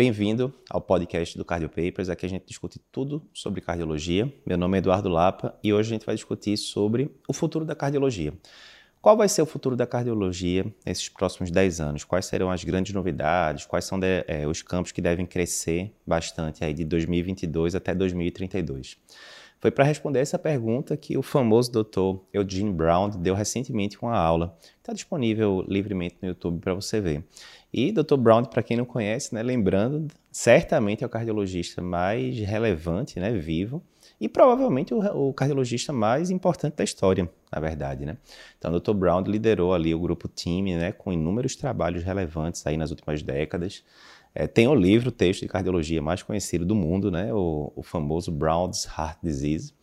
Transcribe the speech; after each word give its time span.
Bem-vindo 0.00 0.50
ao 0.70 0.80
podcast 0.80 1.36
do 1.36 1.44
Cardio 1.44 1.68
Papers. 1.68 2.08
Aqui 2.08 2.24
a 2.24 2.28
gente 2.30 2.46
discute 2.46 2.80
tudo 2.90 3.22
sobre 3.34 3.60
cardiologia. 3.60 4.32
Meu 4.46 4.56
nome 4.56 4.78
é 4.78 4.78
Eduardo 4.78 5.10
Lapa 5.10 5.54
e 5.62 5.74
hoje 5.74 5.90
a 5.90 5.92
gente 5.92 6.06
vai 6.06 6.14
discutir 6.14 6.56
sobre 6.56 7.14
o 7.28 7.34
futuro 7.34 7.66
da 7.66 7.74
cardiologia. 7.74 8.32
Qual 9.02 9.14
vai 9.14 9.28
ser 9.28 9.42
o 9.42 9.46
futuro 9.46 9.76
da 9.76 9.86
cardiologia 9.86 10.64
nesses 10.86 11.10
próximos 11.10 11.50
10 11.50 11.82
anos? 11.82 12.04
Quais 12.04 12.24
serão 12.24 12.50
as 12.50 12.64
grandes 12.64 12.94
novidades? 12.94 13.66
Quais 13.66 13.84
são 13.84 14.00
de, 14.00 14.24
é, 14.26 14.46
os 14.48 14.62
campos 14.62 14.90
que 14.90 15.02
devem 15.02 15.26
crescer 15.26 15.92
bastante 16.06 16.64
aí 16.64 16.72
de 16.72 16.86
2022 16.86 17.74
até 17.74 17.94
2032? 17.94 18.96
Foi 19.60 19.70
para 19.70 19.84
responder 19.84 20.20
essa 20.20 20.38
pergunta 20.38 20.96
que 20.96 21.18
o 21.18 21.22
famoso 21.22 21.70
Dr. 21.70 22.22
Eugene 22.32 22.72
Brown 22.72 23.10
deu 23.10 23.34
recentemente 23.34 23.98
uma 24.00 24.16
aula. 24.16 24.56
Está 24.78 24.94
disponível 24.94 25.62
livremente 25.68 26.16
no 26.22 26.28
YouTube 26.28 26.60
para 26.60 26.72
você 26.72 26.98
ver. 26.98 27.24
E 27.72 27.92
Dr. 27.92 28.16
Brown, 28.16 28.44
para 28.44 28.62
quem 28.62 28.76
não 28.76 28.86
conhece, 28.86 29.34
né, 29.34 29.42
lembrando, 29.42 30.08
certamente 30.32 31.04
é 31.04 31.06
o 31.06 31.10
cardiologista 31.10 31.82
mais 31.82 32.38
relevante, 32.38 33.20
né, 33.20 33.32
vivo, 33.32 33.82
e 34.18 34.28
provavelmente 34.28 34.94
o, 34.94 34.98
o, 35.28 35.32
cardiologista 35.32 35.92
mais 35.92 36.30
importante 36.30 36.76
da 36.76 36.84
história, 36.84 37.30
na 37.52 37.60
verdade, 37.60 38.04
né? 38.04 38.16
Então, 38.58 38.74
o. 38.74 38.94
Brown 38.94 39.22
liderou 39.22 39.72
ali 39.72 39.94
o 39.94 40.00
grupo 40.00 40.26
time, 40.28 40.74
né, 40.74 40.92
com 40.92 41.12
inúmeros 41.12 41.54
trabalhos 41.54 42.02
relevantes 42.02 42.66
aí 42.66 42.76
nas 42.76 42.90
últimas 42.90 43.22
décadas. 43.22 43.84
É, 44.34 44.46
tem 44.46 44.68
o 44.68 44.74
livro, 44.74 45.08
o 45.08 45.12
texto 45.12 45.40
de 45.40 45.48
cardiologia 45.48 46.00
mais 46.00 46.22
conhecido 46.22 46.64
do 46.64 46.74
mundo, 46.74 47.10
né? 47.10 47.32
o, 47.32 47.72
o 47.74 47.82
famoso 47.82 48.30
Brown's 48.30 48.86
Heart 48.86 49.18
Disease. 49.22 49.74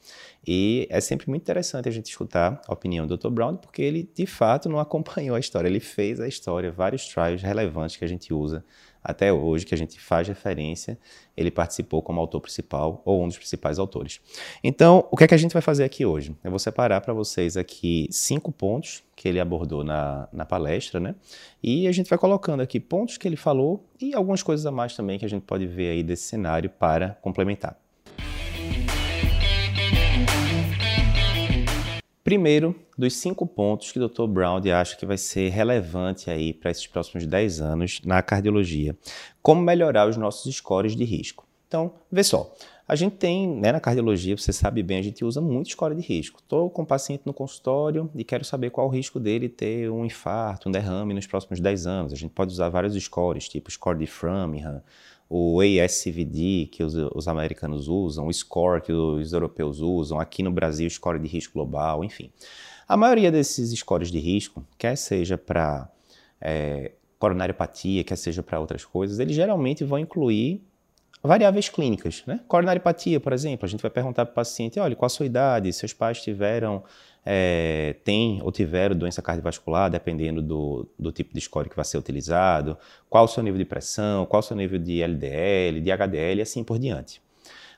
E 0.48 0.88
é 0.90 1.02
sempre 1.02 1.30
muito 1.30 1.42
interessante 1.42 1.90
a 1.90 1.92
gente 1.92 2.06
escutar 2.06 2.62
a 2.66 2.74
opinião 2.74 3.06
do 3.06 3.18
Dr. 3.18 3.30
Brown, 3.30 3.58
porque 3.58 3.82
ele 3.82 4.10
de 4.16 4.26
fato 4.26 4.70
não 4.70 4.80
acompanhou 4.80 5.36
a 5.36 5.40
história, 5.40 5.68
ele 5.68 5.82
fez 5.82 6.22
a 6.22 6.28
história, 6.28 6.72
vários 6.72 7.06
trials 7.08 7.42
relevantes 7.42 7.98
que 7.98 8.06
a 8.06 8.08
gente 8.08 8.34
usa 8.34 8.64
até 9.08 9.32
hoje, 9.32 9.66
que 9.66 9.74
a 9.74 9.78
gente 9.78 9.98
faz 9.98 10.28
referência, 10.28 11.00
ele 11.36 11.50
participou 11.50 12.02
como 12.02 12.20
autor 12.20 12.42
principal 12.42 13.02
ou 13.06 13.24
um 13.24 13.28
dos 13.30 13.38
principais 13.38 13.80
autores. 13.80 14.20
Então, 14.62 15.08
o 15.10 15.16
que 15.16 15.24
é 15.24 15.28
que 15.28 15.34
a 15.34 15.38
gente 15.38 15.54
vai 15.54 15.62
fazer 15.62 15.86
aqui 15.86 16.06
hoje? 16.06 16.36
Eu 16.44 16.50
vou 16.50 16.60
separar 16.60 17.00
para 17.00 17.14
vocês 17.14 17.56
aqui 17.56 18.10
cinco 18.12 18.52
pontos 18.52 19.02
que 19.16 19.30
ele 19.30 19.40
abordou 19.40 19.82
na, 19.82 20.28
na 20.34 20.46
palestra, 20.46 21.00
né? 21.00 21.16
E 21.64 21.88
a 21.88 21.92
gente 21.94 22.10
vai 22.10 22.20
colocando 22.20 22.60
aqui 22.60 22.82
pontos 22.82 23.18
que 23.18 23.26
ele 23.26 23.38
falou 23.38 23.88
e 23.98 24.14
algumas 24.14 24.44
coisas 24.44 24.66
a 24.66 24.72
mais 24.72 24.94
também 24.94 25.18
que 25.18 25.26
a 25.26 25.30
gente 25.30 25.44
pode 25.44 25.66
ver 25.66 25.92
aí 25.92 26.04
desse 26.04 26.24
cenário 26.24 26.70
para 26.70 27.12
complementar. 27.22 27.87
Primeiro, 32.28 32.76
dos 32.98 33.16
cinco 33.16 33.48
pontos 33.48 33.90
que 33.90 33.98
o 33.98 34.06
Dr. 34.06 34.28
Brown 34.28 34.62
acha 34.76 34.98
que 34.98 35.06
vai 35.06 35.18
ser 35.18 35.48
relevante 35.48 36.30
aí 36.30 36.54
para 36.54 36.70
esses 36.70 36.86
próximos 36.86 37.26
10 37.26 37.62
anos 37.62 38.02
na 38.04 38.22
cardiologia. 38.22 38.98
Como 39.42 39.62
melhorar 39.62 40.10
os 40.10 40.18
nossos 40.18 40.54
scores 40.54 40.94
de 40.94 41.06
risco. 41.06 41.48
Então, 41.70 41.94
vê 42.12 42.26
só. 42.26 42.54
A 42.86 42.98
gente 42.98 43.16
tem, 43.16 43.48
né, 43.48 43.72
na 43.72 43.80
cardiologia, 43.80 44.36
você 44.36 44.52
sabe 44.52 44.84
bem, 44.84 45.00
a 45.00 45.02
gente 45.02 45.24
usa 45.24 45.40
muito 45.40 45.70
score 45.70 45.96
de 45.96 46.02
risco. 46.02 46.42
Estou 46.42 46.70
com 46.70 46.82
um 46.82 46.86
paciente 46.86 47.22
no 47.26 47.34
consultório 47.34 48.12
e 48.14 48.26
quero 48.26 48.44
saber 48.44 48.72
qual 48.72 48.88
o 48.88 48.90
risco 48.90 49.22
dele 49.22 49.48
ter 49.48 49.90
um 49.90 50.04
infarto, 50.04 50.68
um 50.68 50.72
derrame 50.74 51.14
nos 51.14 51.28
próximos 51.28 51.62
10 51.62 51.88
anos. 51.88 52.12
A 52.12 52.18
gente 52.18 52.32
pode 52.32 52.52
usar 52.52 52.68
vários 52.68 52.94
scores, 53.02 53.48
tipo 53.48 53.72
score 53.72 54.00
de 54.00 54.06
Framingham, 54.06 54.84
o 55.30 55.60
ASCVD, 55.60 56.70
que 56.72 56.84
os, 56.84 56.94
os, 57.14 57.28
americanos 57.28 57.88
usam, 57.88 58.28
o 58.28 58.34
SCORE, 58.34 58.82
que 58.82 58.94
os 58.94 59.34
europeus 59.34 59.80
usam, 59.80 60.20
aqui 60.20 60.42
no 60.42 60.52
Brasil, 60.52 60.88
o 60.88 60.90
Score 60.90 61.20
de 61.20 61.28
Risco 61.28 61.54
Global, 61.54 62.04
enfim. 62.04 62.32
A 62.88 62.96
maioria 62.96 63.30
desses 63.30 63.78
scores 63.78 64.10
de 64.10 64.20
risco, 64.20 64.66
quer 64.78 64.96
seja 64.96 65.38
para 65.38 65.90
é, 66.40 66.94
coronariopatia, 67.20 68.04
quer 68.04 68.16
seja 68.16 68.42
para 68.42 68.60
outras 68.60 68.86
coisas, 68.86 69.20
eles 69.20 69.36
geralmente 69.36 69.84
vão 69.84 70.00
incluir 70.00 70.64
variáveis 71.22 71.68
clínicas. 71.68 72.24
Né? 72.26 72.40
Coronariopatia, 72.48 73.20
por 73.20 73.34
exemplo, 73.34 73.66
a 73.66 73.70
gente 73.70 73.82
vai 73.82 73.92
perguntar 73.92 74.26
para 74.26 74.32
o 74.32 74.36
paciente, 74.36 74.80
olha, 74.80 74.96
qual 74.96 75.08
a 75.08 75.10
sua 75.10 75.26
idade, 75.26 75.74
seus 75.74 75.92
pais 75.92 76.22
tiveram 76.22 76.82
é, 77.30 77.98
tem 78.06 78.42
ou 78.42 78.54
tiveram 78.54 78.96
doença 78.96 79.22
cardiovascular, 79.22 79.92
dependendo 79.92 80.42
do, 80.42 80.88
do 80.98 81.12
tipo 81.12 81.34
de 81.34 81.42
score 81.42 81.70
que 81.70 81.76
vai 81.76 81.84
ser 81.84 81.98
utilizado, 81.98 82.78
qual 83.10 83.26
o 83.26 83.28
seu 83.28 83.44
nível 83.44 83.58
de 83.58 83.66
pressão, 83.66 84.26
qual 84.26 84.40
o 84.40 84.44
seu 84.44 84.56
nível 84.56 84.80
de 84.80 85.02
LDL, 85.02 85.82
de 85.82 85.92
HDL 85.92 86.40
e 86.40 86.42
assim 86.42 86.64
por 86.64 86.80
diante. 86.80 87.22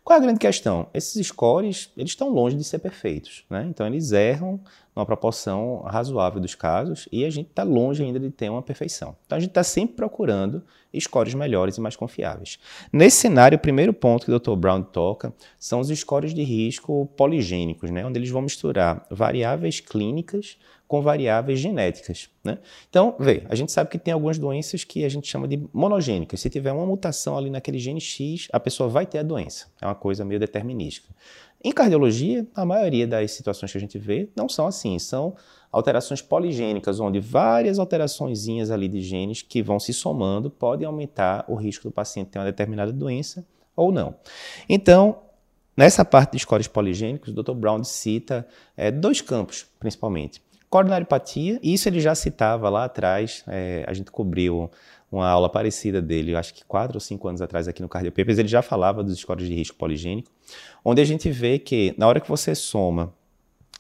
Qual 0.03 0.15
é 0.15 0.19
a 0.19 0.23
grande 0.23 0.39
questão? 0.39 0.87
Esses 0.93 1.27
scores, 1.27 1.91
eles 1.97 2.11
estão 2.11 2.29
longe 2.29 2.55
de 2.55 2.63
ser 2.63 2.77
perfeitos, 2.77 3.43
né? 3.49 3.65
Então 3.67 3.87
eles 3.87 4.11
erram 4.11 4.59
numa 4.99 5.05
proporção 5.05 5.81
razoável 5.87 6.41
dos 6.41 6.53
casos 6.53 7.07
e 7.11 7.23
a 7.23 7.29
gente 7.29 7.47
está 7.47 7.63
longe 7.63 8.03
ainda 8.03 8.19
de 8.19 8.29
ter 8.29 8.49
uma 8.49 8.61
perfeição. 8.61 9.15
Então 9.25 9.37
a 9.37 9.39
gente 9.39 9.51
está 9.51 9.63
sempre 9.63 9.95
procurando 9.95 10.61
scores 10.99 11.33
melhores 11.33 11.77
e 11.77 11.81
mais 11.81 11.95
confiáveis. 11.95 12.59
Nesse 12.91 13.17
cenário, 13.17 13.55
o 13.55 13.61
primeiro 13.61 13.93
ponto 13.93 14.25
que 14.25 14.31
o 14.31 14.39
Dr. 14.39 14.55
Brown 14.55 14.83
toca 14.83 15.33
são 15.57 15.79
os 15.79 15.87
scores 15.87 16.33
de 16.33 16.43
risco 16.43 17.05
poligênicos, 17.15 17.89
né? 17.89 18.05
onde 18.05 18.19
eles 18.19 18.29
vão 18.29 18.41
misturar 18.41 19.05
variáveis 19.09 19.79
clínicas 19.79 20.57
com 20.89 21.03
variáveis 21.03 21.59
genéticas. 21.59 22.31
Né? 22.43 22.57
Então, 22.89 23.15
vê, 23.19 23.43
a 23.47 23.53
gente 23.53 23.71
sabe 23.71 23.91
que 23.91 23.99
tem 23.99 24.11
algumas 24.11 24.39
doenças 24.39 24.83
que 24.83 25.05
a 25.05 25.09
gente 25.09 25.27
chama 25.27 25.47
de 25.47 25.63
monogênicas. 25.71 26.41
Se 26.41 26.49
tiver 26.49 26.71
uma 26.71 26.83
mutação 26.83 27.37
ali 27.37 27.47
naquele 27.51 27.77
gene 27.77 28.01
X, 28.01 28.47
a 28.51 28.59
pessoa 28.59 28.89
vai 28.89 29.05
ter 29.05 29.19
a 29.19 29.23
doença. 29.23 29.67
É 29.79 29.85
uma 29.85 29.93
coisa 29.93 30.25
meio 30.25 30.39
determinística. 30.39 31.07
Em 31.63 31.71
cardiologia, 31.71 32.47
a 32.55 32.65
maioria 32.65 33.05
das 33.05 33.29
situações 33.31 33.71
que 33.71 33.77
a 33.77 33.81
gente 33.81 33.99
vê 33.99 34.29
não 34.35 34.49
são 34.49 34.65
assim, 34.65 34.97
são 34.97 35.35
alterações 35.71 36.23
poligênicas, 36.23 36.99
onde 36.99 37.19
várias 37.19 37.77
alterações 37.77 38.47
ali 38.71 38.87
de 38.87 38.99
genes 38.99 39.43
que 39.43 39.61
vão 39.61 39.79
se 39.79 39.93
somando 39.93 40.49
podem 40.49 40.87
aumentar 40.87 41.45
o 41.47 41.53
risco 41.53 41.83
do 41.83 41.91
paciente 41.91 42.31
ter 42.31 42.39
uma 42.39 42.45
determinada 42.45 42.91
doença 42.91 43.45
ou 43.75 43.91
não. 43.91 44.15
Então, 44.67 45.19
nessa 45.77 46.03
parte 46.03 46.31
de 46.31 46.39
scores 46.39 46.67
poligênicos, 46.67 47.31
o 47.31 47.43
Dr. 47.43 47.53
Brown 47.53 47.83
cita 47.83 48.47
é, 48.75 48.89
dois 48.89 49.21
campos, 49.21 49.67
principalmente. 49.79 50.41
Coronariopatia, 50.69 51.59
isso 51.63 51.89
ele 51.89 51.99
já 51.99 52.13
citava 52.13 52.69
lá 52.69 52.85
atrás, 52.85 53.43
é, 53.47 53.83
a 53.87 53.93
gente 53.93 54.11
cobriu 54.11 54.69
uma 55.11 55.27
aula 55.27 55.49
parecida 55.49 56.01
dele, 56.01 56.35
acho 56.35 56.53
que 56.53 56.63
quatro 56.63 56.97
ou 56.97 57.01
cinco 57.01 57.27
anos 57.27 57.41
atrás 57.41 57.67
aqui 57.67 57.81
no 57.81 57.89
Cardio 57.89 58.11
Papers, 58.11 58.37
ele 58.37 58.47
já 58.47 58.61
falava 58.61 59.03
dos 59.03 59.17
scores 59.17 59.47
de 59.47 59.53
risco 59.55 59.75
poligênico, 59.77 60.29
onde 60.85 61.01
a 61.01 61.05
gente 61.05 61.29
vê 61.31 61.57
que 61.57 61.95
na 61.97 62.07
hora 62.07 62.19
que 62.19 62.29
você 62.29 62.53
soma 62.53 63.11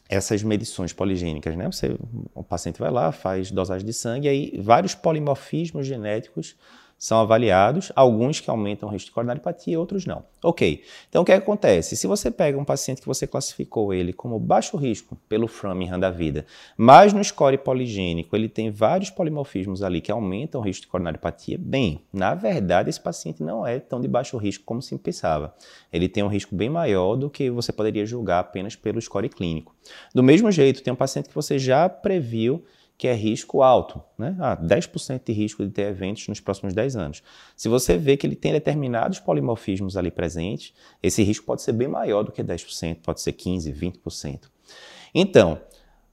essas 0.09 0.41
medições 0.41 0.91
poligênicas, 0.91 1.55
né? 1.55 1.67
Você, 1.67 1.95
o 2.33 2.43
paciente 2.43 2.79
vai 2.79 2.89
lá, 2.89 3.11
faz 3.11 3.51
dosagem 3.51 3.85
de 3.85 3.93
sangue, 3.93 4.27
aí 4.27 4.59
vários 4.59 4.95
polimorfismos 4.95 5.85
genéticos 5.85 6.55
são 6.99 7.21
avaliados, 7.21 7.93
alguns 7.95 8.41
que 8.41 8.49
aumentam 8.49 8.89
o 8.89 8.91
risco 8.91 9.05
de 9.05 9.13
coronariopatia, 9.13 9.79
outros 9.79 10.05
não. 10.05 10.25
Ok, 10.43 10.83
então 11.07 11.21
o 11.21 11.25
que, 11.25 11.31
é 11.31 11.37
que, 11.37 11.43
acontece? 11.43 11.95
Se 11.95 12.05
você 12.05 12.29
pega 12.29 12.57
um 12.57 12.65
paciente 12.65 12.99
que 12.99 13.07
você 13.07 13.25
classificou 13.25 13.93
ele 13.93 14.11
como 14.11 14.37
baixo 14.37 14.75
risco 14.75 15.17
pelo 15.29 15.47
Framingham 15.47 15.97
da 15.97 16.11
vida, 16.11 16.45
mas 16.77 17.13
no 17.13 17.23
score 17.23 17.57
poligênico 17.57 18.35
ele 18.35 18.49
tem 18.49 18.69
vários 18.69 19.09
polimorfismos 19.09 19.81
ali 19.81 20.01
que 20.01 20.11
aumentam 20.11 20.59
o 20.59 20.63
risco 20.63 20.81
de 20.81 20.87
coronariopatia, 20.87 21.57
bem, 21.57 22.01
na 22.11 22.35
verdade 22.35 22.89
esse 22.89 22.99
paciente 22.99 23.41
não 23.41 23.65
é 23.65 23.79
tão 23.79 24.01
de 24.01 24.07
baixo 24.07 24.37
risco 24.37 24.65
como 24.65 24.81
se 24.81 24.97
pensava. 24.97 25.55
Ele 25.91 26.09
tem 26.09 26.21
um 26.21 26.27
risco 26.27 26.53
bem 26.53 26.69
maior 26.69 27.15
do 27.15 27.29
que 27.29 27.49
você 27.49 27.71
poderia 27.71 28.05
julgar 28.05 28.39
apenas 28.39 28.75
pelo 28.75 29.01
score 29.01 29.29
clínico. 29.29 29.73
Do 30.13 30.21
mesmo 30.21 30.51
jeito, 30.51 30.83
tem 30.83 30.91
um 30.91 30.97
paciente 30.97 31.29
que 31.29 31.35
você 31.35 31.57
já 31.57 31.87
previu 31.87 32.65
que 32.99 33.07
é 33.07 33.13
risco 33.13 33.63
alto, 33.63 34.03
né? 34.17 34.35
Ah, 34.41 34.57
10% 34.57 35.21
de 35.23 35.31
risco 35.31 35.65
de 35.65 35.71
ter 35.71 35.83
eventos 35.83 36.27
nos 36.27 36.41
próximos 36.41 36.73
10 36.73 36.97
anos. 36.97 37.23
Se 37.55 37.69
você 37.69 37.97
vê 37.97 38.17
que 38.17 38.27
ele 38.27 38.35
tem 38.35 38.51
determinados 38.51 39.19
polimorfismos 39.19 39.95
ali 39.95 40.11
presentes, 40.11 40.73
esse 41.01 41.23
risco 41.23 41.45
pode 41.45 41.61
ser 41.61 41.71
bem 41.71 41.87
maior 41.87 42.23
do 42.23 42.31
que 42.33 42.43
10%, 42.43 42.97
pode 43.01 43.21
ser 43.21 43.31
15%, 43.31 43.73
20%. 43.73 44.41
Então, 45.15 45.61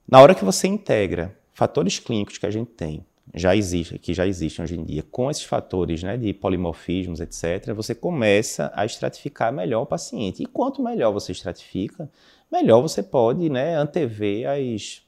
na 0.09 0.21
hora 0.21 0.33
que 0.33 0.45
você 0.45 0.69
integra 0.69 1.37
fatores 1.53 1.99
clínicos 1.99 2.39
que 2.39 2.47
a 2.47 2.53
gente 2.53 2.71
tem, 2.71 3.05
já 3.35 3.57
existe, 3.57 3.99
que 3.99 4.15
já 4.15 4.25
existem 4.25 4.63
hoje 4.63 4.79
em 4.79 4.85
dia, 4.85 5.03
com 5.03 5.29
esses 5.29 5.43
fatores 5.43 6.05
né, 6.05 6.17
de 6.17 6.33
polimorfismos, 6.33 7.19
etc., 7.19 7.75
você 7.75 7.97
começa 7.97 8.71
a 8.77 8.87
estratificar 8.87 9.53
melhor 9.53 9.83
o 9.83 9.87
paciente. 9.87 10.45
E 10.45 10.47
quanto 10.47 10.81
melhor 10.81 11.13
você 11.13 11.33
estratifica, 11.33 12.09
melhor 12.51 12.81
você 12.81 13.03
pode 13.03 13.51
né, 13.51 13.75
antever 13.75 14.49
as 14.49 15.05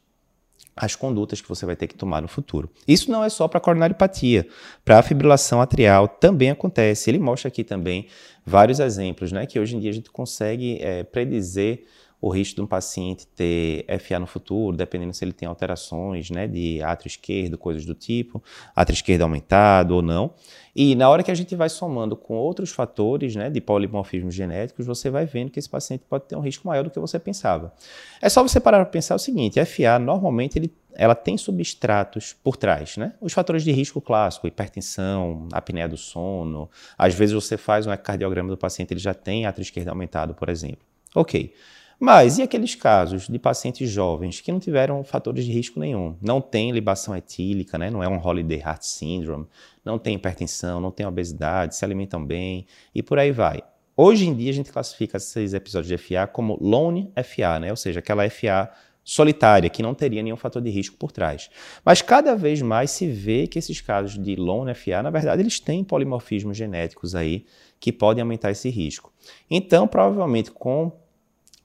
as 0.81 0.95
condutas 0.95 1.41
que 1.41 1.49
você 1.49 1.67
vai 1.67 1.77
ter 1.77 1.87
que 1.87 1.95
tomar 1.95 2.23
no 2.23 2.29
futuro. 2.29 2.71
Isso 2.87 3.11
não 3.11 3.25
é 3.25 3.29
só 3.29 3.49
para 3.49 3.61
coronariopatia, 3.61 4.47
para 4.85 4.99
a 4.99 5.03
fibrilação 5.03 5.61
atrial 5.61 6.07
também 6.07 6.51
acontece. 6.51 7.11
Ele 7.11 7.19
mostra 7.19 7.49
aqui 7.49 7.65
também 7.65 8.07
vários 8.47 8.81
exemplos, 8.81 9.33
né, 9.33 9.45
que 9.45 9.59
hoje 9.59 9.77
em 9.77 9.81
dia 9.81 9.91
a 9.91 9.95
gente 9.95 10.11
consegue 10.11 10.79
é, 10.81 11.03
predizer 11.03 11.85
o 12.21 12.31
risco 12.31 12.57
de 12.57 12.63
um 12.63 12.67
paciente 12.67 13.27
ter 13.29 13.87
FA 14.01 14.19
no 14.19 14.27
futuro, 14.27 14.77
dependendo 14.77 15.15
se 15.15 15.25
ele 15.25 15.33
tem 15.33 15.49
alterações 15.49 16.31
né, 16.31 16.49
de 16.49 16.83
átrio 16.83 17.09
esquerdo, 17.09 17.57
coisas 17.57 17.85
do 17.85 17.95
tipo, 17.95 18.43
átrio 18.75 18.95
esquerdo 18.95 19.23
aumentado 19.23 19.95
ou 19.95 20.03
não. 20.03 20.33
E 20.75 20.95
na 20.95 21.09
hora 21.09 21.23
que 21.23 21.31
a 21.31 21.35
gente 21.35 21.55
vai 21.55 21.69
somando 21.69 22.17
com 22.17 22.35
outros 22.35 22.71
fatores 22.71 23.37
né, 23.37 23.49
de 23.51 23.61
polimorfismos 23.61 24.35
genéticos, 24.35 24.85
você 24.85 25.11
vai 25.11 25.27
vendo 25.27 25.51
que 25.51 25.59
esse 25.59 25.69
paciente 25.69 26.05
pode 26.09 26.25
ter 26.25 26.35
um 26.35 26.41
risco 26.41 26.67
maior 26.67 26.83
do 26.83 26.91
que 26.91 26.99
você 26.99 27.19
pensava. 27.19 27.73
É 28.21 28.29
só 28.29 28.43
você 28.43 28.59
parar 28.59 28.79
para 28.79 28.87
pensar 28.87 29.15
o 29.15 29.19
seguinte: 29.19 29.65
FA 29.65 29.99
normalmente 29.99 30.59
ele 30.59 30.73
ela 30.99 31.15
tem 31.15 31.39
substratos 31.39 32.33
por 32.33 32.57
trás, 32.57 32.97
né? 32.97 33.15
Os 33.21 33.33
fatores 33.33 33.63
de 33.63 33.71
risco 33.71 34.01
clássico, 34.01 34.49
hipertensão, 34.49 35.47
apneia 35.53 35.89
do 35.89 35.97
sono. 35.97 36.69
Às 36.99 37.15
vezes 37.15 37.33
você 37.33 37.57
faz 37.57 37.87
um 37.87 37.93
ecocardiograma 37.93 38.49
do 38.49 38.57
paciente, 38.57 38.93
ele 38.93 38.99
já 38.99 39.15
tem 39.15 39.47
átrio 39.47 39.63
esquerdo 39.63 39.91
aumentado, 39.91 40.35
por 40.35 40.49
exemplo. 40.49 40.81
Ok. 41.15 41.55
Mas 42.01 42.39
e 42.39 42.43
aqueles 42.43 42.77
casos 42.77 43.27
de 43.27 43.39
pacientes 43.41 43.91
jovens 43.91 44.41
que 44.41 44.53
não 44.53 44.61
tiveram 44.61 45.03
fatores 45.03 45.45
de 45.45 45.51
risco 45.51 45.81
nenhum? 45.81 46.17
Não 46.23 46.41
tem 46.41 46.71
libação 46.71 47.17
etílica, 47.17 47.77
né? 47.77 47.91
não 47.91 48.03
é 48.03 48.09
um 48.09 48.25
Holiday 48.25 48.61
Heart 48.61 48.83
Syndrome, 48.83 49.47
não 49.85 49.99
tem 49.99 50.15
hipertensão, 50.15 50.81
não 50.81 50.93
tem 50.93 51.05
obesidade, 51.05 51.75
se 51.75 51.85
alimentam 51.85 52.25
bem 52.25 52.67
e 52.95 53.03
por 53.03 53.19
aí 53.19 53.33
vai. 53.33 53.63
Hoje 53.97 54.29
em 54.29 54.35
dia 54.35 54.51
a 54.51 54.55
gente 54.55 54.71
classifica 54.71 55.17
esses 55.17 55.53
episódios 55.53 55.89
de 55.89 55.99
FA 55.99 56.29
como 56.29 56.57
lone 56.61 57.13
FA, 57.25 57.59
né? 57.59 57.71
ou 57.71 57.77
seja, 57.77 57.99
aquela 57.99 58.31
FA 58.31 58.71
solitária, 59.03 59.69
que 59.69 59.83
não 59.83 59.93
teria 59.93 60.23
nenhum 60.23 60.37
fator 60.37 60.63
de 60.63 60.71
risco 60.71 60.97
por 60.97 61.11
trás. 61.11 61.51
Mas 61.85 62.01
cada 62.01 62.37
vez 62.37 62.63
mais 62.63 62.93
se 62.93 63.09
vê 63.09 63.49
que 63.49 63.59
esses 63.59 63.81
casos 63.81 64.23
de 64.23 64.37
lone 64.37 64.73
FA, 64.73 65.03
na 65.03 65.11
verdade, 65.11 65.43
eles 65.43 65.59
têm 65.59 65.83
polimorfismos 65.83 66.57
genéticos 66.57 67.17
aí 67.17 67.45
que 67.81 67.91
podem 67.91 68.23
aumentar 68.23 68.53
esse 68.53 68.69
risco. 68.69 69.13
Então, 69.51 69.89
provavelmente 69.89 70.53
com 70.53 70.93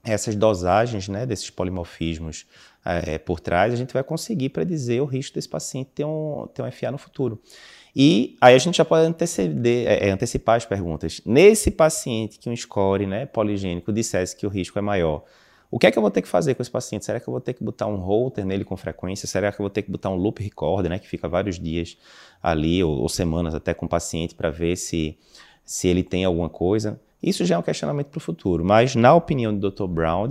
essas 0.04 0.36
dosagens 0.36 1.08
né, 1.08 1.24
desses 1.24 1.50
polimorfismos 1.50 2.46
é, 2.84 3.16
por 3.18 3.40
trás, 3.40 3.72
a 3.72 3.76
gente 3.76 3.94
vai 3.94 4.04
conseguir 4.04 4.50
predizer 4.50 5.02
o 5.02 5.06
risco 5.06 5.34
desse 5.34 5.48
paciente 5.48 5.90
ter 5.94 6.04
um, 6.04 6.46
ter 6.52 6.62
um 6.62 6.70
FA 6.70 6.90
no 6.90 6.98
futuro. 6.98 7.40
E 7.96 8.36
aí 8.40 8.54
a 8.54 8.58
gente 8.58 8.76
já 8.76 8.84
pode 8.84 9.06
anteceder, 9.06 9.86
é, 9.86 10.10
antecipar 10.10 10.56
as 10.56 10.66
perguntas. 10.66 11.20
Nesse 11.24 11.70
paciente 11.70 12.38
que 12.38 12.50
um 12.50 12.56
score 12.56 13.06
né, 13.06 13.24
poligênico 13.24 13.92
dissesse 13.92 14.36
que 14.36 14.46
o 14.46 14.50
risco 14.50 14.78
é 14.78 14.82
maior, 14.82 15.24
o 15.70 15.78
que 15.78 15.86
é 15.86 15.90
que 15.90 15.98
eu 15.98 16.02
vou 16.02 16.10
ter 16.10 16.20
que 16.20 16.28
fazer 16.28 16.54
com 16.54 16.62
esse 16.62 16.70
paciente? 16.70 17.04
Será 17.04 17.18
que 17.18 17.26
eu 17.26 17.32
vou 17.32 17.40
ter 17.40 17.54
que 17.54 17.64
botar 17.64 17.86
um 17.86 17.96
holter 17.96 18.44
nele 18.44 18.64
com 18.64 18.76
frequência? 18.76 19.26
Será 19.26 19.50
que 19.50 19.60
eu 19.60 19.64
vou 19.64 19.70
ter 19.70 19.82
que 19.82 19.90
botar 19.90 20.10
um 20.10 20.16
loop 20.16 20.42
recorder, 20.42 20.90
né, 20.90 20.98
que 20.98 21.08
fica 21.08 21.28
vários 21.28 21.58
dias 21.58 21.96
ali, 22.42 22.82
ou, 22.84 23.00
ou 23.00 23.08
semanas 23.08 23.54
até 23.54 23.72
com 23.72 23.86
o 23.86 23.88
paciente, 23.88 24.34
para 24.34 24.50
ver 24.50 24.76
se, 24.76 25.16
se 25.64 25.88
ele 25.88 26.02
tem 26.02 26.24
alguma 26.24 26.48
coisa? 26.48 27.00
Isso 27.24 27.44
já 27.46 27.54
é 27.54 27.58
um 27.58 27.62
questionamento 27.62 28.08
para 28.08 28.18
o 28.18 28.20
futuro, 28.20 28.62
mas 28.62 28.94
na 28.94 29.14
opinião 29.14 29.56
do 29.56 29.70
Dr. 29.70 29.86
Brown, 29.86 30.28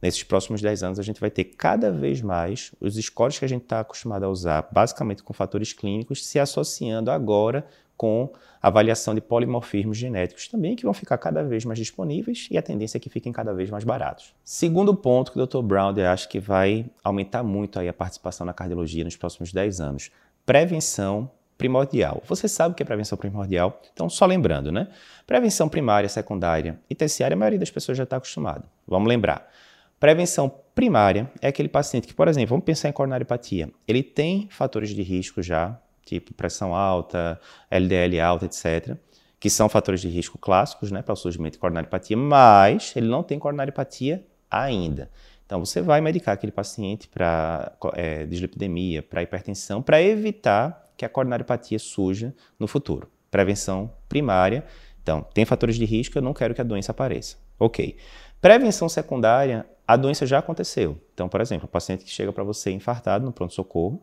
nesses 0.00 0.22
próximos 0.22 0.62
10 0.62 0.82
anos 0.84 0.98
a 1.00 1.02
gente 1.02 1.20
vai 1.20 1.30
ter 1.30 1.42
cada 1.42 1.90
vez 1.90 2.22
mais 2.22 2.70
os 2.80 2.94
scores 2.94 3.36
que 3.36 3.44
a 3.44 3.48
gente 3.48 3.62
está 3.62 3.80
acostumado 3.80 4.24
a 4.24 4.28
usar, 4.28 4.68
basicamente 4.70 5.24
com 5.24 5.32
fatores 5.32 5.72
clínicos, 5.72 6.24
se 6.24 6.38
associando 6.38 7.10
agora 7.10 7.66
com 7.96 8.30
avaliação 8.62 9.12
de 9.12 9.20
polimorfismos 9.20 9.96
genéticos 9.96 10.46
também, 10.46 10.76
que 10.76 10.84
vão 10.84 10.94
ficar 10.94 11.18
cada 11.18 11.42
vez 11.42 11.64
mais 11.64 11.78
disponíveis 11.78 12.46
e 12.50 12.56
a 12.56 12.62
tendência 12.62 12.98
é 12.98 13.00
que 13.00 13.10
fiquem 13.10 13.32
cada 13.32 13.52
vez 13.52 13.68
mais 13.68 13.82
baratos. 13.82 14.32
Segundo 14.44 14.94
ponto 14.94 15.32
que 15.32 15.40
o 15.40 15.46
Dr. 15.46 15.62
Brown 15.62 15.94
acha 16.08 16.28
que 16.28 16.38
vai 16.38 16.86
aumentar 17.02 17.42
muito 17.42 17.80
aí 17.80 17.88
a 17.88 17.92
participação 17.92 18.46
na 18.46 18.52
cardiologia 18.52 19.02
nos 19.02 19.16
próximos 19.16 19.52
10 19.52 19.80
anos, 19.80 20.10
prevenção 20.44 21.28
primordial. 21.56 22.22
Você 22.26 22.48
sabe 22.48 22.72
o 22.72 22.74
que 22.74 22.82
é 22.82 22.86
prevenção 22.86 23.16
primordial? 23.16 23.80
Então, 23.92 24.08
só 24.08 24.26
lembrando, 24.26 24.70
né? 24.70 24.88
Prevenção 25.26 25.68
primária, 25.68 26.08
secundária 26.08 26.78
e 26.88 26.94
terciária, 26.94 27.34
a 27.34 27.38
maioria 27.38 27.58
das 27.58 27.70
pessoas 27.70 27.96
já 27.96 28.04
está 28.04 28.16
acostumada. 28.16 28.64
Vamos 28.86 29.08
lembrar. 29.08 29.50
Prevenção 29.98 30.52
primária 30.74 31.30
é 31.40 31.48
aquele 31.48 31.68
paciente 31.68 32.06
que, 32.06 32.14
por 32.14 32.28
exemplo, 32.28 32.50
vamos 32.50 32.64
pensar 32.64 32.88
em 32.88 32.92
coronariopatia. 32.92 33.70
Ele 33.88 34.02
tem 34.02 34.48
fatores 34.50 34.90
de 34.90 35.02
risco 35.02 35.42
já, 35.42 35.80
tipo 36.04 36.34
pressão 36.34 36.74
alta, 36.74 37.40
LDL 37.70 38.20
alta, 38.20 38.44
etc., 38.44 38.96
que 39.40 39.50
são 39.50 39.68
fatores 39.68 40.00
de 40.00 40.08
risco 40.08 40.38
clássicos 40.38 40.90
né, 40.90 41.02
para 41.02 41.12
o 41.12 41.16
surgimento 41.16 41.52
de 41.52 41.58
coronariopatia, 41.58 42.16
mas 42.16 42.94
ele 42.96 43.06
não 43.06 43.22
tem 43.22 43.38
coronariopatia 43.38 44.24
ainda. 44.50 45.10
Então, 45.44 45.64
você 45.64 45.80
vai 45.80 46.00
medicar 46.00 46.34
aquele 46.34 46.52
paciente 46.52 47.08
para 47.08 47.72
é, 47.94 48.26
dislipidemia, 48.26 49.02
para 49.02 49.22
hipertensão, 49.22 49.80
para 49.80 50.02
evitar 50.02 50.85
que 50.96 51.04
a 51.04 51.08
coronariopatia 51.08 51.78
surja 51.78 52.34
no 52.58 52.66
futuro. 52.66 53.08
Prevenção 53.30 53.92
primária. 54.08 54.64
Então, 55.02 55.24
tem 55.34 55.44
fatores 55.44 55.76
de 55.76 55.84
risco, 55.84 56.18
eu 56.18 56.22
não 56.22 56.32
quero 56.32 56.54
que 56.54 56.60
a 56.60 56.64
doença 56.64 56.92
apareça. 56.92 57.36
Ok. 57.58 57.96
Prevenção 58.40 58.88
secundária, 58.88 59.66
a 59.86 59.96
doença 59.96 60.26
já 60.26 60.38
aconteceu. 60.38 61.00
Então, 61.14 61.28
por 61.28 61.40
exemplo, 61.40 61.66
o 61.66 61.68
paciente 61.68 62.04
que 62.04 62.10
chega 62.10 62.32
para 62.32 62.44
você 62.44 62.70
infartado 62.70 63.24
no 63.24 63.32
pronto-socorro, 63.32 64.02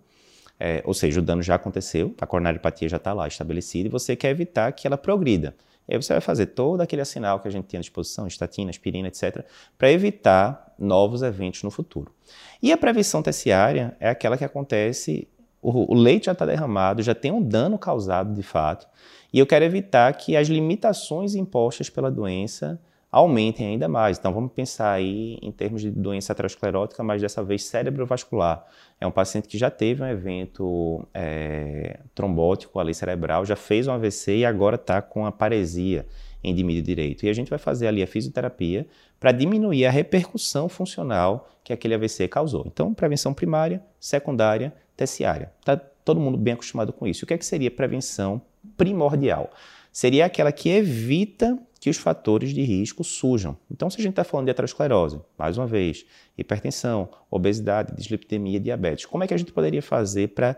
é, 0.60 0.82
ou 0.86 0.94
seja, 0.94 1.20
o 1.20 1.24
dano 1.24 1.42
já 1.42 1.56
aconteceu, 1.56 2.16
a 2.20 2.26
coronariopatia 2.26 2.88
já 2.88 2.98
está 2.98 3.12
lá 3.12 3.28
estabelecida 3.28 3.88
e 3.88 3.92
você 3.92 4.16
quer 4.16 4.30
evitar 4.30 4.72
que 4.72 4.88
ela 4.88 4.98
progrida. 4.98 5.56
Aí 5.90 5.98
você 5.98 6.14
vai 6.14 6.22
fazer 6.22 6.48
todo 6.48 6.80
aquele 6.82 7.02
assinal 7.02 7.40
que 7.40 7.48
a 7.48 7.52
gente 7.52 7.66
tem 7.66 7.78
à 7.78 7.82
disposição, 7.82 8.26
estatina, 8.26 8.70
aspirina, 8.70 9.10
etc., 9.10 9.46
para 9.78 9.92
evitar 9.92 10.74
novos 10.80 11.22
eventos 11.22 11.62
no 11.64 11.70
futuro. 11.70 12.14
E 12.62 12.72
a 12.72 12.78
prevenção 12.78 13.22
terciária 13.22 13.96
é 14.00 14.10
aquela 14.10 14.38
que 14.38 14.46
acontece 14.46 15.28
o, 15.64 15.94
o 15.94 15.96
leite 15.96 16.26
já 16.26 16.34
está 16.34 16.46
derramado, 16.46 17.02
já 17.02 17.16
tem 17.16 17.32
um 17.32 17.42
dano 17.42 17.78
causado 17.78 18.34
de 18.34 18.44
fato, 18.44 18.88
e 19.34 19.40
eu 19.40 19.48
quero 19.48 19.66
evitar 19.66 20.14
que 20.14 20.36
as 20.36 20.48
limitações 20.48 21.34
impostas 21.34 21.90
pela 21.90 22.12
doença 22.12 22.80
aumentem 23.14 23.68
ainda 23.68 23.88
mais. 23.88 24.18
Então 24.18 24.34
vamos 24.34 24.52
pensar 24.54 24.92
aí 24.92 25.38
em 25.40 25.52
termos 25.52 25.84
de 25.84 25.92
doença 25.92 26.34
aterosclerótica, 26.34 27.04
mas 27.04 27.22
dessa 27.22 27.44
vez 27.44 27.64
cerebrovascular. 27.64 28.66
É 29.00 29.06
um 29.06 29.12
paciente 29.12 29.48
que 29.48 29.58
já 29.58 29.70
teve 29.70 30.02
um 30.02 30.08
evento 30.08 31.08
é, 31.14 32.00
trombótico 32.16 32.80
ali 32.80 32.94
cerebral, 32.94 33.46
já 33.46 33.56
fez 33.56 33.88
um 33.88 33.92
AVC 33.92 34.38
e 34.38 34.46
agora 34.46 34.76
está 34.76 35.00
com 35.00 35.28
a 35.28 35.32
paresia 35.32 36.08
em 36.44 36.56
dimídio 36.56 36.82
direito. 36.82 37.24
E 37.26 37.30
a 37.30 37.34
gente 37.34 37.50
vai 37.50 37.60
fazer 37.60 37.88
ali 37.88 38.02
a 38.02 38.08
fisioterapia 38.08 38.88
para 39.20 39.32
diminuir 39.32 39.86
a 39.86 39.92
repercussão 39.92 40.68
funcional 40.68 41.48
que 41.64 41.72
aquele 41.72 41.94
AVC 41.94 42.28
causou. 42.28 42.66
Então, 42.66 42.94
prevenção 42.96 43.32
primária, 43.34 43.82
secundária 44.00 44.74
terciária. 44.96 45.52
Está 45.60 45.78
todo 45.78 46.20
mundo 46.20 46.38
bem 46.38 46.54
acostumado 46.54 46.92
com 46.94 47.08
isso. 47.08 47.24
O 47.24 47.28
que, 47.28 47.34
é 47.34 47.38
que 47.38 47.46
seria 47.46 47.72
prevenção 47.72 48.42
primordial? 48.78 49.52
Seria 49.92 50.26
aquela 50.26 50.52
que 50.52 50.70
evita 50.70 51.58
que 51.80 51.90
os 51.90 51.98
fatores 51.98 52.54
de 52.54 52.64
risco 52.64 53.04
surjam. 53.04 53.58
Então, 53.70 53.90
se 53.90 54.00
a 54.00 54.02
gente 54.02 54.12
está 54.12 54.24
falando 54.24 54.46
de 54.46 54.52
aterosclerose, 54.52 55.20
mais 55.38 55.58
uma 55.58 55.68
vez, 55.68 56.06
hipertensão, 56.38 57.10
obesidade, 57.30 57.94
dislipidemia, 57.96 58.60
diabetes, 58.60 59.06
como 59.06 59.24
é 59.24 59.28
que 59.28 59.34
a 59.34 59.38
gente 59.38 59.52
poderia 59.52 59.82
fazer 59.82 60.30
para 60.30 60.58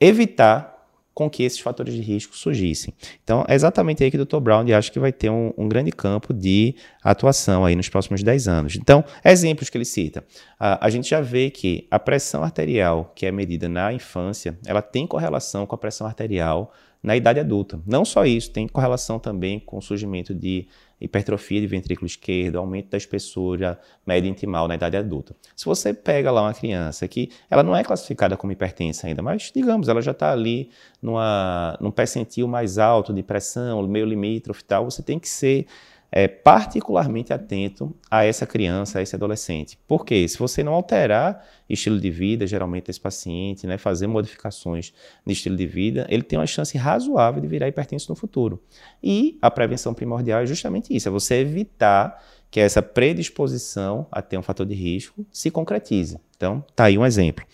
evitar 0.00 0.79
com 1.14 1.28
que 1.28 1.42
esses 1.42 1.60
fatores 1.60 1.94
de 1.94 2.00
risco 2.00 2.36
surgissem. 2.36 2.94
Então, 3.22 3.44
é 3.48 3.54
exatamente 3.54 4.02
aí 4.02 4.10
que 4.10 4.16
o 4.16 4.24
Dr. 4.24 4.38
Brown 4.38 4.64
acha 4.74 4.90
que 4.90 4.98
vai 4.98 5.12
ter 5.12 5.30
um, 5.30 5.52
um, 5.56 5.68
grande 5.68 5.90
campo 5.90 6.32
de 6.32 6.74
atuação 7.02 7.64
aí 7.64 7.74
nos 7.74 7.88
próximos 7.88 8.22
10 8.22 8.48
anos. 8.48 8.76
Então, 8.76 9.04
exemplos 9.24 9.68
que 9.68 9.76
ele 9.76 9.84
cita. 9.84 10.24
a 10.58 10.88
gente 10.88 11.10
já 11.10 11.20
vê 11.20 11.50
que 11.50 11.86
a 11.90 11.98
pressão 11.98 12.42
arterial, 12.42 13.12
que 13.14 13.26
é 13.26 13.32
medida 13.32 13.68
na 13.68 13.92
infância, 13.92 14.58
ela 14.64 14.80
tem 14.80 15.06
correlação 15.06 15.66
com 15.66 15.74
a 15.74 15.78
pressão 15.78 16.06
arterial 16.06 16.72
na 17.02 17.16
idade 17.16 17.40
adulta. 17.40 17.80
Não 17.86 18.04
só 18.04 18.24
isso, 18.24 18.50
tem 18.50 18.68
correlação 18.68 19.18
também 19.18 19.58
com 19.58 19.78
o 19.78 19.82
surgimento 19.82 20.34
de 20.34 20.68
hipertrofia 21.00 21.60
de 21.60 21.66
ventrículo 21.66 22.06
esquerdo, 22.06 22.58
aumento 22.58 22.90
da 22.90 22.96
espessura 22.96 23.78
média 24.06 24.28
intimal 24.28 24.68
na 24.68 24.74
idade 24.74 24.96
adulta. 24.96 25.34
Se 25.56 25.64
você 25.64 25.94
pega 25.94 26.30
lá 26.30 26.42
uma 26.42 26.54
criança 26.54 27.08
que 27.08 27.30
ela 27.48 27.62
não 27.62 27.74
é 27.74 27.82
classificada 27.82 28.36
como 28.36 28.52
hipertensa 28.52 29.06
ainda, 29.06 29.22
mas 29.22 29.50
digamos, 29.54 29.88
ela 29.88 30.02
já 30.02 30.10
está 30.10 30.32
ali 30.32 30.70
numa, 31.00 31.76
num 31.80 31.90
percentil 31.90 32.46
mais 32.46 32.78
alto 32.78 33.12
de 33.12 33.22
pressão, 33.22 33.86
meio 33.86 34.04
limítrofe 34.04 34.62
e 34.62 34.64
tal, 34.64 34.84
você 34.84 35.02
tem 35.02 35.18
que 35.18 35.28
ser 35.28 35.66
é, 36.12 36.26
particularmente 36.26 37.32
atento 37.32 37.94
a 38.10 38.24
essa 38.24 38.46
criança, 38.46 38.98
a 38.98 39.02
esse 39.02 39.14
adolescente. 39.14 39.78
Porque 39.86 40.26
se 40.28 40.38
você 40.38 40.62
não 40.62 40.72
alterar 40.72 41.44
estilo 41.68 42.00
de 42.00 42.10
vida, 42.10 42.46
geralmente 42.46 42.86
desse 42.86 43.00
paciente, 43.00 43.66
né, 43.66 43.78
fazer 43.78 44.06
modificações 44.06 44.92
de 45.24 45.32
estilo 45.32 45.56
de 45.56 45.66
vida, 45.66 46.06
ele 46.08 46.22
tem 46.22 46.38
uma 46.38 46.46
chance 46.46 46.76
razoável 46.76 47.40
de 47.40 47.46
virar 47.46 47.68
hipertenso 47.68 48.10
no 48.10 48.16
futuro. 48.16 48.60
E 49.02 49.38
a 49.40 49.50
prevenção 49.50 49.94
primordial 49.94 50.40
é 50.40 50.46
justamente 50.46 50.94
isso, 50.94 51.08
é 51.08 51.10
você 51.10 51.36
evitar 51.36 52.20
que 52.50 52.58
essa 52.58 52.82
predisposição 52.82 54.06
a 54.10 54.20
ter 54.20 54.36
um 54.36 54.42
fator 54.42 54.66
de 54.66 54.74
risco 54.74 55.24
se 55.30 55.50
concretize. 55.52 56.18
Então, 56.36 56.64
tá 56.74 56.84
aí 56.84 56.98
um 56.98 57.06
exemplo. 57.06 57.44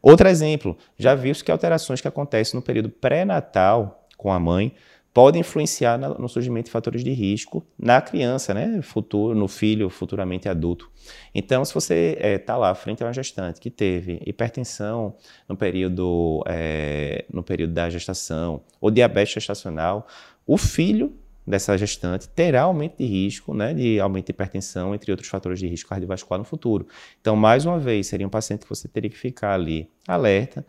Outro 0.00 0.26
exemplo, 0.28 0.78
já 0.98 1.14
viu 1.14 1.34
que 1.34 1.50
alterações 1.50 2.00
que 2.00 2.08
acontecem 2.08 2.58
no 2.58 2.64
período 2.64 2.88
pré-natal 2.88 4.06
com 4.16 4.32
a 4.32 4.40
mãe 4.40 4.72
pode 5.16 5.38
influenciar 5.38 5.96
no 5.96 6.28
surgimento 6.28 6.66
de 6.66 6.70
fatores 6.70 7.02
de 7.02 7.10
risco 7.10 7.66
na 7.78 8.02
criança, 8.02 8.52
né, 8.52 8.82
futuro, 8.82 9.34
no 9.34 9.48
filho 9.48 9.88
futuramente 9.88 10.46
adulto. 10.46 10.90
Então, 11.34 11.64
se 11.64 11.72
você 11.72 12.18
está 12.20 12.52
eh, 12.52 12.56
é, 12.56 12.58
lá 12.58 12.74
frente 12.74 13.02
a 13.02 13.06
uma 13.06 13.14
gestante 13.14 13.58
que 13.58 13.70
teve 13.70 14.20
hipertensão 14.26 15.16
no 15.48 15.56
período, 15.56 16.44
é, 16.46 17.24
no 17.32 17.42
período 17.42 17.72
da 17.72 17.88
gestação 17.88 18.60
ou 18.78 18.90
diabetes 18.90 19.32
gestacional, 19.32 20.06
o 20.46 20.58
filho 20.58 21.14
dessa 21.46 21.78
gestante 21.78 22.28
terá 22.28 22.64
aumento 22.64 22.98
de 22.98 23.06
risco, 23.06 23.54
né, 23.54 23.72
de 23.72 23.98
aumento 23.98 24.26
de 24.26 24.32
hipertensão, 24.32 24.94
entre 24.94 25.10
outros 25.10 25.30
fatores 25.30 25.58
de 25.58 25.66
risco 25.66 25.88
cardiovascular 25.88 26.40
no 26.40 26.44
futuro. 26.44 26.86
Então, 27.22 27.34
mais 27.34 27.64
uma 27.64 27.78
vez, 27.78 28.06
seria 28.08 28.26
um 28.26 28.30
paciente 28.30 28.64
que 28.64 28.68
você 28.68 28.86
teria 28.86 29.08
que 29.08 29.16
ficar 29.16 29.54
ali 29.54 29.88
alerta, 30.06 30.62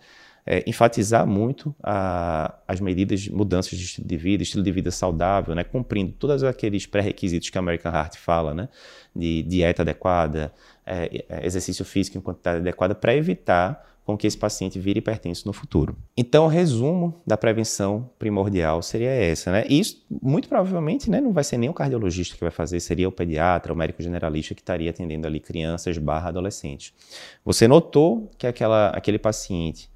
é, 0.47 0.63
enfatizar 0.65 1.27
muito 1.27 1.75
a, 1.83 2.55
as 2.65 2.79
medidas 2.79 3.19
de 3.19 3.33
mudanças 3.33 3.77
de 3.77 3.83
estilo 3.83 4.07
de 4.07 4.17
vida, 4.17 4.41
estilo 4.41 4.63
de 4.63 4.71
vida 4.71 4.89
saudável, 4.89 5.53
né, 5.53 5.63
cumprindo 5.65 6.13
todos 6.13 6.41
aqueles 6.41 6.85
pré-requisitos 6.85 7.49
que 7.49 7.57
a 7.57 7.59
American 7.59 7.91
Heart 7.91 8.15
fala, 8.15 8.53
né, 8.53 8.69
de 9.13 9.43
dieta 9.43 9.81
adequada, 9.81 10.53
é, 10.85 11.25
é 11.27 11.45
exercício 11.45 11.83
físico 11.83 12.17
em 12.17 12.21
quantidade 12.21 12.59
adequada, 12.59 12.95
para 12.95 13.13
evitar 13.13 13.85
com 14.05 14.15
que 14.17 14.25
esse 14.25 14.37
paciente 14.37 14.79
vire 14.79 14.99
hipertenso 14.99 15.45
no 15.45 15.51
futuro. 15.51 15.97
Então, 16.15 16.45
o 16.45 16.47
resumo 16.47 17.21
da 17.27 17.35
prevenção 17.35 18.09
primordial 18.17 18.81
seria 18.81 19.09
essa, 19.09 19.51
né? 19.51 19.65
E 19.67 19.81
isso, 19.81 20.05
muito 20.09 20.47
provavelmente, 20.47 21.11
né, 21.11 21.19
não 21.19 21.33
vai 21.33 21.43
ser 21.43 21.57
nem 21.57 21.69
o 21.69 21.73
cardiologista 21.73 22.33
que 22.33 22.41
vai 22.41 22.49
fazer, 22.49 22.79
seria 22.79 23.09
o 23.09 23.11
pediatra, 23.11 23.73
o 23.73 23.75
médico 23.75 24.01
generalista 24.01 24.55
que 24.55 24.61
estaria 24.61 24.89
atendendo 24.91 25.27
ali 25.27 25.41
crianças 25.41 25.97
barra 25.97 26.29
adolescentes. 26.29 26.93
Você 27.43 27.67
notou 27.67 28.31
que 28.37 28.47
aquela, 28.47 28.91
aquele 28.91 29.19
paciente 29.19 29.89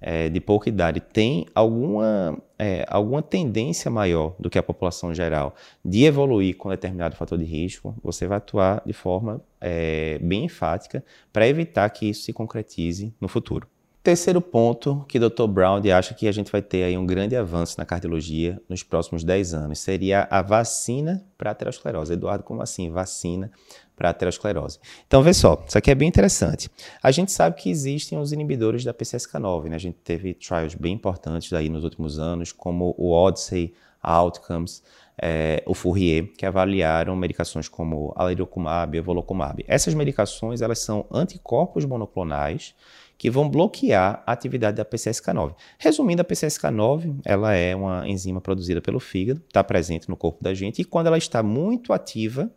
é, 0.00 0.28
de 0.28 0.40
pouca 0.40 0.68
idade 0.68 1.00
tem 1.00 1.46
alguma, 1.54 2.38
é, 2.58 2.84
alguma 2.88 3.22
tendência 3.22 3.90
maior 3.90 4.34
do 4.38 4.48
que 4.48 4.58
a 4.58 4.62
população 4.62 5.12
geral 5.12 5.54
de 5.84 6.04
evoluir 6.04 6.56
com 6.56 6.70
determinado 6.70 7.16
fator 7.16 7.38
de 7.38 7.44
risco, 7.44 7.94
você 8.02 8.26
vai 8.26 8.38
atuar 8.38 8.82
de 8.84 8.92
forma 8.92 9.42
é, 9.60 10.18
bem 10.20 10.44
enfática 10.44 11.04
para 11.32 11.48
evitar 11.48 11.88
que 11.90 12.10
isso 12.10 12.22
se 12.22 12.32
concretize 12.32 13.14
no 13.20 13.28
futuro. 13.28 13.66
Terceiro 14.00 14.40
ponto 14.40 15.04
que 15.08 15.18
o 15.18 15.28
Dr. 15.28 15.46
Brown 15.46 15.82
acha 15.94 16.14
que 16.14 16.28
a 16.28 16.32
gente 16.32 16.50
vai 16.50 16.62
ter 16.62 16.84
aí 16.84 16.96
um 16.96 17.04
grande 17.04 17.36
avanço 17.36 17.74
na 17.76 17.84
cardiologia 17.84 18.58
nos 18.68 18.82
próximos 18.82 19.22
10 19.22 19.52
anos 19.52 19.80
seria 19.80 20.26
a 20.30 20.40
vacina 20.40 21.26
para 21.36 21.50
a 21.50 21.52
aterosclerose. 21.52 22.12
Eduardo, 22.12 22.42
como 22.42 22.62
assim? 22.62 22.90
Vacina 22.90 23.50
para 23.98 24.08
a 24.08 24.10
aterosclerose. 24.12 24.78
Então, 25.06 25.22
vê 25.22 25.34
só, 25.34 25.62
isso 25.66 25.76
aqui 25.76 25.90
é 25.90 25.94
bem 25.94 26.08
interessante. 26.08 26.70
A 27.02 27.10
gente 27.10 27.32
sabe 27.32 27.56
que 27.56 27.68
existem 27.68 28.18
os 28.18 28.32
inibidores 28.32 28.84
da 28.84 28.94
PCSK9, 28.94 29.64
né? 29.64 29.76
A 29.76 29.80
gente 29.80 29.98
teve 30.04 30.32
trials 30.34 30.74
bem 30.74 30.94
importantes 30.94 31.52
aí 31.52 31.68
nos 31.68 31.82
últimos 31.82 32.18
anos, 32.18 32.52
como 32.52 32.94
o 32.96 33.10
Odyssey 33.10 33.74
Outcomes, 34.00 34.82
é, 35.20 35.62
o 35.66 35.74
Fourier, 35.74 36.32
que 36.36 36.46
avaliaram 36.46 37.16
medicações 37.16 37.68
como 37.68 38.12
alirocumab 38.16 38.96
e 38.96 38.98
evolocumab. 38.98 39.64
Essas 39.66 39.92
medicações, 39.92 40.62
elas 40.62 40.78
são 40.78 41.04
anticorpos 41.10 41.84
monoclonais 41.84 42.74
que 43.18 43.28
vão 43.28 43.50
bloquear 43.50 44.22
a 44.24 44.30
atividade 44.30 44.76
da 44.76 44.84
PCSK9. 44.84 45.54
Resumindo, 45.76 46.22
a 46.22 46.24
PCSK9 46.24 47.16
ela 47.24 47.52
é 47.52 47.74
uma 47.74 48.08
enzima 48.08 48.40
produzida 48.40 48.80
pelo 48.80 49.00
fígado, 49.00 49.42
está 49.44 49.62
presente 49.64 50.08
no 50.08 50.16
corpo 50.16 50.42
da 50.42 50.54
gente, 50.54 50.80
e 50.80 50.84
quando 50.84 51.08
ela 51.08 51.18
está 51.18 51.42
muito 51.42 51.92
ativa, 51.92 52.48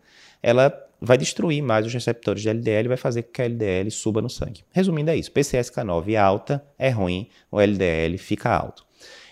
ela 0.41 0.73
vai 0.99 1.17
destruir 1.17 1.63
mais 1.63 1.85
os 1.85 1.93
receptores 1.93 2.41
de 2.41 2.49
LDL 2.49 2.85
e 2.85 2.87
vai 2.89 2.97
fazer 2.97 3.23
com 3.23 3.31
que 3.31 3.41
a 3.41 3.45
LDL 3.45 3.89
suba 3.89 4.21
no 4.21 4.29
sangue. 4.29 4.63
Resumindo, 4.71 5.09
é 5.09 5.15
isso. 5.15 5.31
PCSK9 5.31 6.15
alta 6.15 6.63
é 6.77 6.89
ruim, 6.89 7.27
o 7.49 7.59
LDL 7.59 8.17
fica 8.17 8.49
alto. 8.49 8.85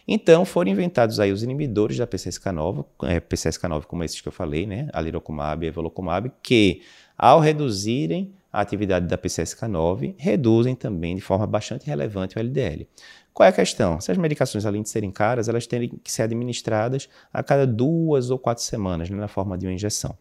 Então, 0.08 0.44
foram 0.44 0.72
inventados 0.72 1.20
aí 1.20 1.32
os 1.32 1.44
inibidores 1.44 1.98
da 1.98 2.08
PCSK9, 2.08 2.84
é, 3.04 3.20
PCSK9 3.20 3.84
como 3.84 4.04
esses 4.04 4.20
que 4.20 4.28
eu 4.28 4.32
falei, 4.32 4.66
né, 4.66 4.90
alirocumab 4.92 5.64
e 5.64 5.70
evolocumab, 5.70 6.32
que 6.42 6.82
ao 7.16 7.40
reduzirem 7.40 8.34
a 8.52 8.62
atividade 8.62 9.06
da 9.06 9.16
PCSK9, 9.16 10.16
reduzem 10.18 10.74
também 10.74 11.16
de 11.16 11.22
forma 11.22 11.46
bastante 11.46 11.86
relevante 11.86 12.36
o 12.36 12.40
LDL. 12.40 12.88
Qual 13.32 13.46
é 13.46 13.50
a 13.50 13.54
questão? 13.54 13.98
Essas 13.98 14.18
medicações, 14.18 14.66
além 14.66 14.82
de 14.82 14.90
serem 14.90 15.12
caras, 15.12 15.48
elas 15.48 15.68
têm 15.68 15.88
que 15.88 16.12
ser 16.12 16.24
administradas 16.24 17.08
a 17.32 17.44
cada 17.44 17.68
duas 17.68 18.32
ou 18.32 18.40
quatro 18.40 18.64
semanas, 18.64 19.12
né, 19.12 19.18
na 19.18 19.28
forma 19.28 19.56
de 19.56 19.68
uma 19.68 19.74
injeção. 19.74 20.18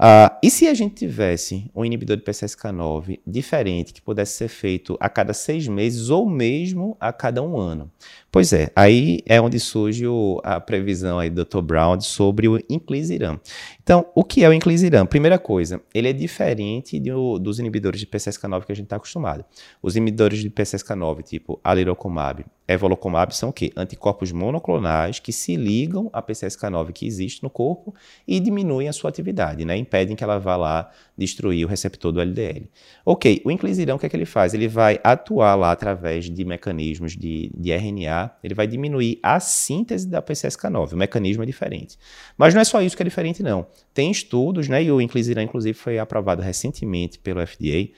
Uh, 0.00 0.32
e 0.42 0.50
se 0.50 0.66
a 0.66 0.72
gente 0.72 0.94
tivesse 0.94 1.70
um 1.74 1.84
inibidor 1.84 2.16
de 2.16 2.22
PCSK9 2.22 3.20
diferente, 3.26 3.92
que 3.92 4.00
pudesse 4.00 4.32
ser 4.32 4.48
feito 4.48 4.96
a 4.98 5.10
cada 5.10 5.34
seis 5.34 5.68
meses 5.68 6.08
ou 6.08 6.26
mesmo 6.26 6.96
a 6.98 7.12
cada 7.12 7.42
um 7.42 7.58
ano? 7.58 7.92
Pois 8.32 8.54
é, 8.54 8.70
aí 8.74 9.20
é 9.26 9.38
onde 9.38 9.60
surge 9.60 10.06
o, 10.06 10.40
a 10.42 10.58
previsão 10.58 11.18
aí 11.18 11.28
do 11.28 11.44
Dr. 11.44 11.60
Brown 11.60 12.00
sobre 12.00 12.48
o 12.48 12.58
inclisiran. 12.70 13.38
Então, 13.82 14.06
o 14.14 14.24
que 14.24 14.42
é 14.42 14.48
o 14.48 14.54
inclisiran? 14.54 15.04
Primeira 15.04 15.38
coisa, 15.38 15.82
ele 15.92 16.08
é 16.08 16.14
diferente 16.14 16.98
do, 16.98 17.38
dos 17.38 17.58
inibidores 17.58 18.00
de 18.00 18.06
PCSK9 18.06 18.64
que 18.64 18.72
a 18.72 18.76
gente 18.76 18.86
está 18.86 18.96
acostumado. 18.96 19.44
Os 19.82 19.96
inibidores 19.96 20.38
de 20.38 20.48
PCSK9, 20.48 21.22
tipo 21.24 21.60
alirocumab, 21.62 22.46
evolocumab, 22.74 23.34
são 23.34 23.50
o 23.50 23.52
quê? 23.52 23.72
Anticorpos 23.76 24.32
monoclonais 24.32 25.18
que 25.18 25.32
se 25.32 25.56
ligam 25.56 26.10
à 26.12 26.22
PCSK9 26.22 26.92
que 26.92 27.06
existe 27.06 27.42
no 27.42 27.50
corpo 27.50 27.94
e 28.26 28.38
diminuem 28.38 28.88
a 28.88 28.92
sua 28.92 29.10
atividade, 29.10 29.64
né? 29.64 29.76
impedem 29.76 30.16
que 30.16 30.24
ela 30.24 30.38
vá 30.38 30.56
lá 30.56 30.90
destruir 31.16 31.64
o 31.64 31.68
receptor 31.68 32.12
do 32.12 32.20
LDL. 32.20 32.68
Ok, 33.04 33.42
o 33.44 33.50
inclisiran, 33.50 33.94
o 33.94 33.98
que 33.98 34.06
é 34.06 34.08
que 34.08 34.16
ele 34.16 34.24
faz? 34.24 34.54
Ele 34.54 34.68
vai 34.68 35.00
atuar 35.02 35.54
lá 35.54 35.72
através 35.72 36.30
de 36.30 36.44
mecanismos 36.44 37.16
de, 37.16 37.50
de 37.54 37.72
RNA, 37.72 38.30
ele 38.42 38.54
vai 38.54 38.66
diminuir 38.66 39.18
a 39.22 39.38
síntese 39.40 40.08
da 40.08 40.22
PCSK9, 40.22 40.92
o 40.92 40.96
mecanismo 40.96 41.42
é 41.42 41.46
diferente. 41.46 41.98
Mas 42.38 42.54
não 42.54 42.60
é 42.60 42.64
só 42.64 42.80
isso 42.80 42.96
que 42.96 43.02
é 43.02 43.04
diferente, 43.04 43.42
não. 43.42 43.66
Tem 43.92 44.10
estudos, 44.10 44.68
né, 44.68 44.82
e 44.82 44.90
o 44.90 45.00
inclisiran, 45.00 45.42
inclusive, 45.42 45.76
foi 45.76 45.98
aprovado 45.98 46.42
recentemente 46.42 47.18
pelo 47.18 47.44
FDA, 47.46 47.88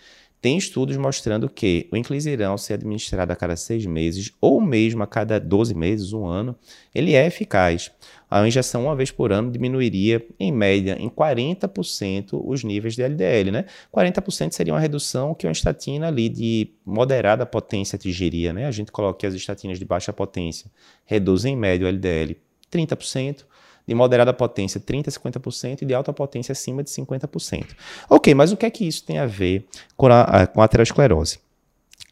tem 0.42 0.58
estudos 0.58 0.96
mostrando 0.96 1.49
que 1.49 1.88
o 1.92 1.96
inclisiran, 1.96 2.56
se 2.56 2.72
administrado 2.72 3.32
a 3.32 3.37
cada 3.37 3.54
seis 3.54 3.87
meses, 3.87 4.32
ou 4.40 4.61
mesmo 4.61 5.00
a 5.00 5.06
cada 5.06 5.38
12 5.38 5.72
meses, 5.72 6.12
um 6.12 6.26
ano, 6.26 6.56
ele 6.92 7.14
é 7.14 7.25
eficaz. 7.25 7.92
A 8.28 8.44
injeção 8.46 8.87
uma 8.87 8.96
vez 8.96 9.12
por 9.12 9.30
ano 9.30 9.52
diminuiria, 9.52 10.26
em 10.40 10.50
média, 10.50 10.96
em 10.99 11.08
40% 11.08 12.42
os 12.44 12.64
níveis 12.64 12.96
de 12.96 13.02
LDL. 13.04 13.52
Né? 13.52 13.66
40% 13.94 14.50
seria 14.50 14.75
uma 14.75 14.80
redução 14.80 15.32
que 15.32 15.46
uma 15.46 15.52
estatina 15.52 16.08
ali 16.08 16.28
de 16.28 16.72
moderada 16.84 17.46
potência 17.46 17.94
atingiria. 17.94 18.52
Né? 18.52 18.66
A 18.66 18.72
gente 18.72 18.90
coloca 18.90 19.25
as 19.25 19.34
estatinas 19.34 19.78
de 19.78 19.84
baixa 19.84 20.12
potência 20.12 20.68
reduzem 21.04 21.54
em 21.54 21.56
média 21.56 21.87
o 21.87 21.88
LDL 21.88 22.37
30%, 22.72 23.44
de 23.87 23.95
moderada 23.95 24.33
potência 24.33 24.81
30% 24.81 25.09
a 25.09 25.11
50% 25.11 25.83
e 25.83 25.85
de 25.85 25.95
alta 25.95 26.12
potência 26.12 26.53
acima 26.53 26.83
de 26.83 26.91
50%. 26.91 27.67
Ok, 28.09 28.35
mas 28.35 28.53
o 28.53 28.57
que 28.57 28.67
é 28.67 28.71
que 28.71 28.87
isso 28.87 29.05
tem 29.05 29.19
a 29.19 29.27
ver 29.27 29.67
com 29.97 30.07
a, 30.07 30.47
com 30.47 30.61
a 30.61 30.65
aterosclerose? 30.65 31.39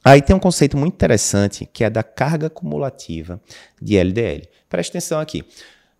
Aí 0.03 0.23
tem 0.23 0.35
um 0.35 0.41
conceito 0.41 0.77
muito 0.77 0.95
interessante 0.95 1.69
que 1.71 1.85
é 1.85 1.91
da 1.91 2.03
carga 2.03 2.49
cumulativa 2.49 3.41
de 3.81 3.97
LDL. 3.97 4.49
Preste 4.69 4.91
atenção 4.91 5.21
aqui. 5.21 5.45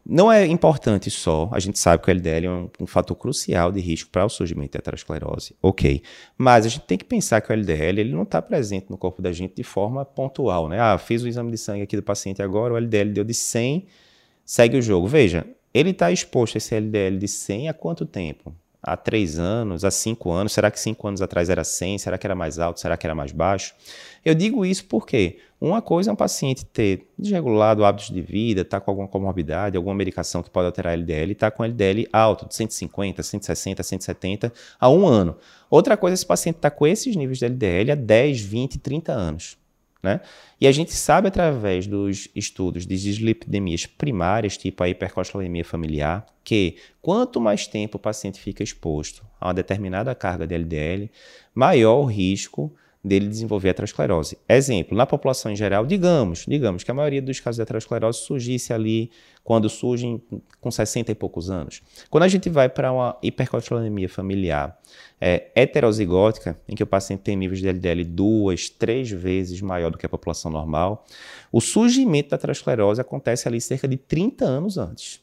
Não 0.05 0.33
é 0.33 0.47
importante 0.47 1.11
só, 1.11 1.51
a 1.53 1.61
gente 1.61 1.79
sabe 1.79 2.03
que 2.03 2.11
o 2.11 2.11
LDL 2.11 2.47
é 2.47 2.51
um, 2.51 2.71
um 2.81 2.87
fator 2.87 3.15
crucial 3.15 3.71
de 3.71 3.81
risco 3.81 4.11
para 4.11 4.25
o 4.25 4.31
surgimento 4.31 4.73
de 4.73 4.79
aterosclerose, 4.79 5.55
ok. 5.63 6.03
Mas 6.39 6.65
a 6.65 6.69
gente 6.71 6.87
tem 6.87 6.97
que 6.97 7.05
pensar 7.05 7.41
que 7.43 7.53
o 7.53 7.53
LDL 7.53 8.01
ele 8.01 8.13
não 8.13 8.23
está 8.23 8.41
presente 8.41 8.87
no 8.89 8.97
corpo 8.97 9.21
da 9.21 9.31
gente 9.31 9.55
de 9.55 9.63
forma 9.63 10.05
pontual, 10.05 10.69
né? 10.69 10.81
Ah, 10.81 10.97
fiz 10.97 11.23
o 11.23 11.29
exame 11.29 11.51
de 11.51 11.59
sangue 11.59 11.83
aqui 11.83 11.97
do 11.97 12.03
paciente 12.03 12.43
agora, 12.43 12.73
o 12.73 12.77
LDL 12.79 13.13
deu 13.13 13.25
de 13.25 13.35
100, 13.35 13.87
segue 14.45 14.79
o 14.79 14.83
jogo. 14.83 15.07
Veja, 15.07 15.47
ele 15.73 15.91
está 15.91 16.11
exposto 16.11 16.57
a 16.57 16.59
esse 16.59 16.75
LDL 16.75 17.19
de 17.19 17.29
100 17.29 17.69
há 17.69 17.75
quanto 17.75 18.05
tempo? 18.05 18.55
Há 18.83 18.97
3 18.97 19.39
anos, 19.39 19.85
há 19.85 19.91
5 19.91 20.31
anos? 20.31 20.53
Será 20.53 20.71
que 20.71 20.81
5 20.81 21.07
anos 21.07 21.21
atrás 21.21 21.51
era 21.51 21.63
100? 21.63 21.99
Será 21.99 22.17
que 22.17 22.27
era 22.27 22.35
mais 22.35 22.59
alto? 22.59 22.81
Será 22.81 22.97
que 22.97 23.07
era 23.07 23.15
mais 23.15 23.31
baixo? 23.31 23.75
Eu 24.25 24.35
digo 24.35 24.65
isso 24.65 24.87
porque 24.87 25.39
uma 25.61 25.83
coisa 25.83 26.11
é 26.11 26.13
um 26.13 26.17
paciente 26.17 26.65
ter 26.65 27.07
desregulado 27.19 27.85
hábitos 27.85 28.11
de 28.11 28.23
vida, 28.23 28.63
estar 28.63 28.81
tá 28.81 28.85
com 28.85 28.91
alguma 28.91 29.07
comorbidade, 29.07 29.77
alguma 29.77 29.95
medicação 29.95 30.43
que 30.43 30.49
pode 30.49 30.67
alterar 30.67 30.95
LDL, 30.95 31.29
e 31.29 31.33
estar 31.33 31.51
tá 31.51 31.57
com 31.57 31.63
LDL 31.63 32.09
alto, 32.11 32.49
de 32.49 32.55
150, 32.55 33.23
160, 33.23 33.83
170 33.83 34.53
há 34.79 34.89
um 34.89 35.07
ano. 35.07 35.37
Outra 35.69 35.97
coisa 35.99 36.15
é 36.15 36.17
esse 36.17 36.27
paciente 36.27 36.57
estar 36.57 36.71
tá 36.71 36.77
com 36.77 36.87
esses 36.87 37.15
níveis 37.15 37.39
de 37.39 37.45
LDL 37.45 37.93
há 37.93 37.95
10, 37.95 38.41
20, 38.41 38.79
30 38.79 39.13
anos. 39.13 39.60
Né? 40.03 40.21
E 40.59 40.67
a 40.67 40.73
gente 40.73 40.93
sabe 40.93 41.29
através 41.29 41.87
dos 41.87 42.29
estudos 42.35 42.87
de 42.87 42.97
dislipidemias 42.97 43.85
primárias, 43.85 44.57
tipo 44.57 44.83
a 44.83 44.89
hipercolesterolemia 44.89 45.65
familiar, 45.65 46.25
que 46.43 46.77
quanto 47.03 47.41
mais 47.41 47.67
tempo 47.67 47.99
o 47.99 48.01
paciente 48.01 48.41
fica 48.41 48.63
exposto 48.63 49.23
a 49.39 49.49
uma 49.49 49.55
determinada 49.55 50.15
carga 50.15 50.47
de 50.47 50.55
LDL, 50.57 51.11
maior 51.55 52.01
o 52.01 52.07
risco 52.07 52.75
dele 53.03 53.27
desenvolver 53.29 53.71
aterosclerose. 53.71 54.37
Exemplo, 54.49 54.97
na 54.97 55.07
população 55.07 55.51
em 55.51 55.57
geral, 55.57 55.87
digamos, 55.87 56.45
digamos 56.47 56.85
que 56.85 56.91
a 56.91 56.95
maioria 56.95 57.23
dos 57.23 57.41
casos 57.41 57.57
de 57.57 57.63
aterosclerose 57.63 58.21
surgisse 58.21 58.73
ali 58.73 59.11
quando 59.43 59.71
surgem 59.71 60.23
com 60.61 60.71
60 60.71 61.11
e 61.11 61.15
poucos 61.15 61.51
anos. 61.51 61.81
Quando 62.11 62.25
a 62.25 62.29
gente 62.29 62.51
vai 62.51 62.69
para 62.69 62.93
uma 62.93 63.17
hipercolesterolemia 63.23 64.09
familiar 64.09 64.79
é, 65.19 65.51
heterozigótica, 65.55 66.61
em 66.69 66.75
que 66.75 66.83
o 66.83 66.87
paciente 66.87 67.21
tem 67.21 67.37
níveis 67.37 67.61
de 67.61 67.69
LDL 67.69 68.05
duas, 68.05 68.69
três 68.69 69.11
vezes 69.11 69.63
maior 69.63 69.91
do 69.91 69.97
que 69.97 70.05
a 70.05 70.09
população 70.09 70.51
normal, 70.51 71.07
o 71.51 71.61
surgimento 71.61 72.31
da 72.31 72.37
aterosclerose 72.37 73.01
acontece 73.01 73.49
ali 73.49 73.61
cerca 73.61 73.89
de 73.89 73.97
30 73.97 74.45
anos 74.45 74.77
antes 74.77 75.21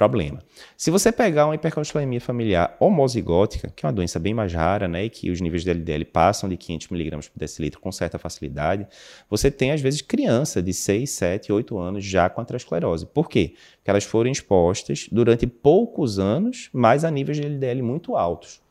problema. 0.00 0.42
Se 0.78 0.90
você 0.90 1.12
pegar 1.12 1.44
uma 1.44 1.54
hipercolesterolemia 1.54 2.22
familiar 2.22 2.74
homozigótica, 2.80 3.70
que 3.76 3.84
é 3.84 3.86
uma 3.86 3.92
doença 3.92 4.18
bem 4.18 4.32
mais 4.32 4.50
rara, 4.50 4.88
né, 4.88 5.04
e 5.04 5.10
que 5.10 5.30
os 5.30 5.42
níveis 5.42 5.62
de 5.62 5.68
LDL 5.68 6.06
passam 6.06 6.48
de 6.48 6.56
500 6.56 6.90
mg 6.90 7.28
por 7.28 7.38
decilitro 7.38 7.78
com 7.78 7.92
certa 7.92 8.18
facilidade, 8.18 8.86
você 9.28 9.50
tem 9.50 9.72
às 9.72 9.80
vezes 9.82 10.00
criança 10.00 10.62
de 10.62 10.72
6, 10.72 11.10
7, 11.10 11.52
8 11.52 11.78
anos 11.78 12.02
já 12.02 12.30
com 12.30 12.40
aterosclerose. 12.40 13.04
Por 13.04 13.28
quê? 13.28 13.52
Porque 13.76 13.90
elas 13.90 14.04
foram 14.04 14.30
expostas 14.30 15.06
durante 15.12 15.46
poucos 15.46 16.18
anos, 16.18 16.70
mas 16.72 17.04
a 17.04 17.10
níveis 17.10 17.36
de 17.36 17.44
LDL 17.44 17.82
muito 17.82 18.16
altos. 18.16 18.62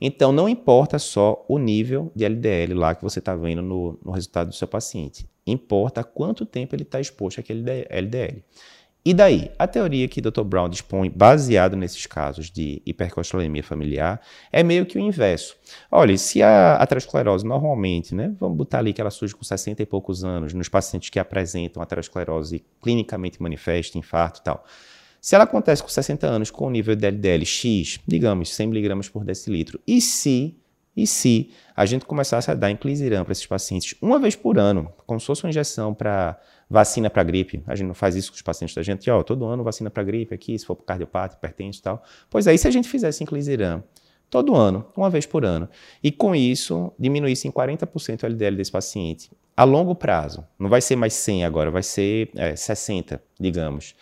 Então, 0.00 0.32
não 0.32 0.48
importa 0.48 0.98
só 0.98 1.44
o 1.46 1.58
nível 1.58 2.10
de 2.16 2.24
LDL 2.24 2.72
lá 2.72 2.94
que 2.94 3.02
você 3.02 3.18
está 3.18 3.36
vendo 3.36 3.60
no, 3.60 3.98
no 4.02 4.10
resultado 4.10 4.48
do 4.48 4.54
seu 4.54 4.66
paciente. 4.66 5.28
Importa 5.46 6.02
quanto 6.02 6.46
tempo 6.46 6.74
ele 6.74 6.84
está 6.84 6.98
exposto 6.98 7.40
àquele 7.40 7.62
LDL. 7.90 8.42
E 9.08 9.14
daí? 9.14 9.50
A 9.58 9.66
teoria 9.66 10.06
que 10.06 10.20
o 10.20 10.22
Dr. 10.22 10.42
Brown 10.42 10.68
dispõe, 10.68 11.08
baseado 11.08 11.74
nesses 11.74 12.04
casos 12.04 12.50
de 12.50 12.82
hipercolesterolemia 12.84 13.62
familiar, 13.62 14.20
é 14.52 14.62
meio 14.62 14.84
que 14.84 14.98
o 14.98 15.00
inverso. 15.00 15.56
Olha, 15.90 16.14
se 16.18 16.42
a 16.42 16.74
aterosclerose 16.74 17.42
normalmente, 17.42 18.14
né, 18.14 18.34
vamos 18.38 18.58
botar 18.58 18.80
ali 18.80 18.92
que 18.92 19.00
ela 19.00 19.08
surge 19.08 19.34
com 19.34 19.42
60 19.42 19.82
e 19.82 19.86
poucos 19.86 20.24
anos, 20.24 20.52
nos 20.52 20.68
pacientes 20.68 21.08
que 21.08 21.18
apresentam 21.18 21.82
aterosclerose 21.82 22.62
clinicamente 22.82 23.40
manifesta, 23.40 23.96
infarto 23.96 24.40
e 24.40 24.44
tal, 24.44 24.62
se 25.22 25.34
ela 25.34 25.44
acontece 25.44 25.82
com 25.82 25.88
60 25.88 26.26
anos 26.26 26.50
com 26.50 26.66
o 26.66 26.70
nível 26.70 26.94
de 26.94 27.06
LDL 27.10 27.46
X, 27.46 28.00
digamos 28.06 28.54
100 28.54 28.66
mg 28.66 29.10
por 29.10 29.24
decilitro, 29.24 29.80
e 29.86 30.02
se, 30.02 30.54
e 30.98 31.06
se 31.06 31.50
a 31.76 31.86
gente 31.86 32.04
começasse 32.04 32.50
a 32.50 32.54
dar 32.54 32.72
inclisiran 32.72 33.22
para 33.22 33.30
esses 33.30 33.46
pacientes 33.46 33.94
uma 34.02 34.18
vez 34.18 34.34
por 34.34 34.58
ano, 34.58 34.92
como 35.06 35.20
se 35.20 35.26
fosse 35.26 35.44
uma 35.44 35.50
injeção 35.50 35.94
para 35.94 36.36
vacina 36.68 37.08
para 37.08 37.22
gripe, 37.22 37.62
a 37.68 37.76
gente 37.76 37.86
não 37.86 37.94
faz 37.94 38.16
isso 38.16 38.32
com 38.32 38.34
os 38.34 38.42
pacientes 38.42 38.74
da 38.74 38.82
gente, 38.82 39.08
ó, 39.08 39.22
todo 39.22 39.44
ano 39.44 39.62
vacina 39.62 39.88
para 39.88 40.02
gripe 40.02 40.34
aqui, 40.34 40.58
se 40.58 40.66
for 40.66 40.74
para 40.74 40.86
cardiopata, 40.86 41.36
hipertenso 41.36 41.78
e 41.78 41.82
tal. 41.82 42.02
Pois 42.28 42.48
aí, 42.48 42.58
se 42.58 42.66
a 42.66 42.70
gente 42.72 42.88
fizesse 42.88 43.22
inclisiran 43.22 43.80
todo 44.28 44.56
ano, 44.56 44.86
uma 44.96 45.08
vez 45.08 45.24
por 45.24 45.44
ano, 45.44 45.68
e 46.02 46.10
com 46.10 46.34
isso 46.34 46.92
diminuísse 46.98 47.46
em 47.46 47.52
40% 47.52 48.24
o 48.24 48.26
LDL 48.26 48.56
desse 48.56 48.72
paciente, 48.72 49.30
a 49.56 49.62
longo 49.62 49.94
prazo, 49.94 50.44
não 50.58 50.68
vai 50.68 50.80
ser 50.80 50.96
mais 50.96 51.14
100 51.14 51.44
agora, 51.44 51.70
vai 51.70 51.84
ser 51.84 52.28
é, 52.34 52.56
60, 52.56 53.22
digamos 53.38 53.94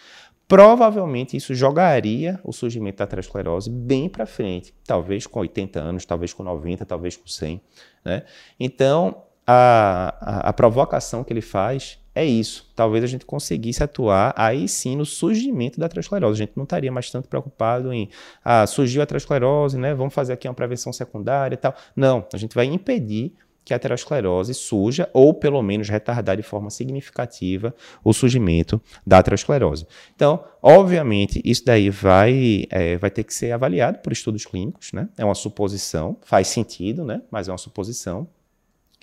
provavelmente 0.48 1.36
isso 1.36 1.54
jogaria 1.54 2.40
o 2.44 2.52
surgimento 2.52 2.98
da 2.98 3.04
aterosclerose 3.04 3.70
bem 3.70 4.08
para 4.08 4.26
frente, 4.26 4.74
talvez 4.84 5.26
com 5.26 5.40
80 5.40 5.80
anos, 5.80 6.04
talvez 6.04 6.32
com 6.32 6.42
90, 6.42 6.84
talvez 6.84 7.16
com 7.16 7.26
100. 7.26 7.60
Né? 8.04 8.22
Então, 8.58 9.22
a, 9.46 10.14
a, 10.20 10.48
a, 10.48 10.52
provocação 10.52 11.22
que 11.22 11.32
ele 11.32 11.40
faz 11.40 11.98
é 12.14 12.24
isso. 12.24 12.72
Talvez 12.74 13.04
a 13.04 13.06
gente 13.06 13.24
conseguisse 13.24 13.82
atuar 13.82 14.32
aí 14.36 14.66
sim 14.66 14.96
no 14.96 15.04
surgimento 15.04 15.78
da 15.78 15.86
aterosclerose. 15.86 16.42
A 16.42 16.46
gente 16.46 16.56
não 16.56 16.64
estaria 16.64 16.90
mais 16.90 17.10
tanto 17.10 17.28
preocupado 17.28 17.92
em 17.92 18.08
ah, 18.44 18.66
surgiu 18.66 19.02
a 19.02 19.04
aterosclerose, 19.04 19.78
né? 19.78 19.94
vamos 19.94 20.14
fazer 20.14 20.32
aqui 20.32 20.48
uma 20.48 20.54
prevenção 20.54 20.92
secundária 20.92 21.54
e 21.54 21.58
tal. 21.58 21.74
Não, 21.94 22.26
a 22.32 22.36
gente 22.36 22.54
vai 22.54 22.66
impedir 22.66 23.34
que 23.66 23.74
a 23.74 23.76
aterosclerose 23.76 24.54
surja 24.54 25.10
ou 25.12 25.34
pelo 25.34 25.60
menos 25.60 25.88
retardar 25.88 26.36
de 26.36 26.42
forma 26.44 26.70
significativa 26.70 27.74
o 28.04 28.12
surgimento 28.12 28.80
da 29.04 29.18
aterosclerose. 29.18 29.88
Então, 30.14 30.44
obviamente, 30.62 31.42
isso 31.44 31.64
daí 31.64 31.90
vai, 31.90 32.64
é, 32.70 32.96
vai 32.96 33.10
ter 33.10 33.24
que 33.24 33.34
ser 33.34 33.50
avaliado 33.50 33.98
por 33.98 34.12
estudos 34.12 34.46
clínicos, 34.46 34.92
né? 34.92 35.08
É 35.18 35.24
uma 35.24 35.34
suposição, 35.34 36.16
faz 36.22 36.46
sentido, 36.46 37.04
né? 37.04 37.20
Mas 37.28 37.48
é 37.48 37.50
uma 37.50 37.58
suposição. 37.58 38.28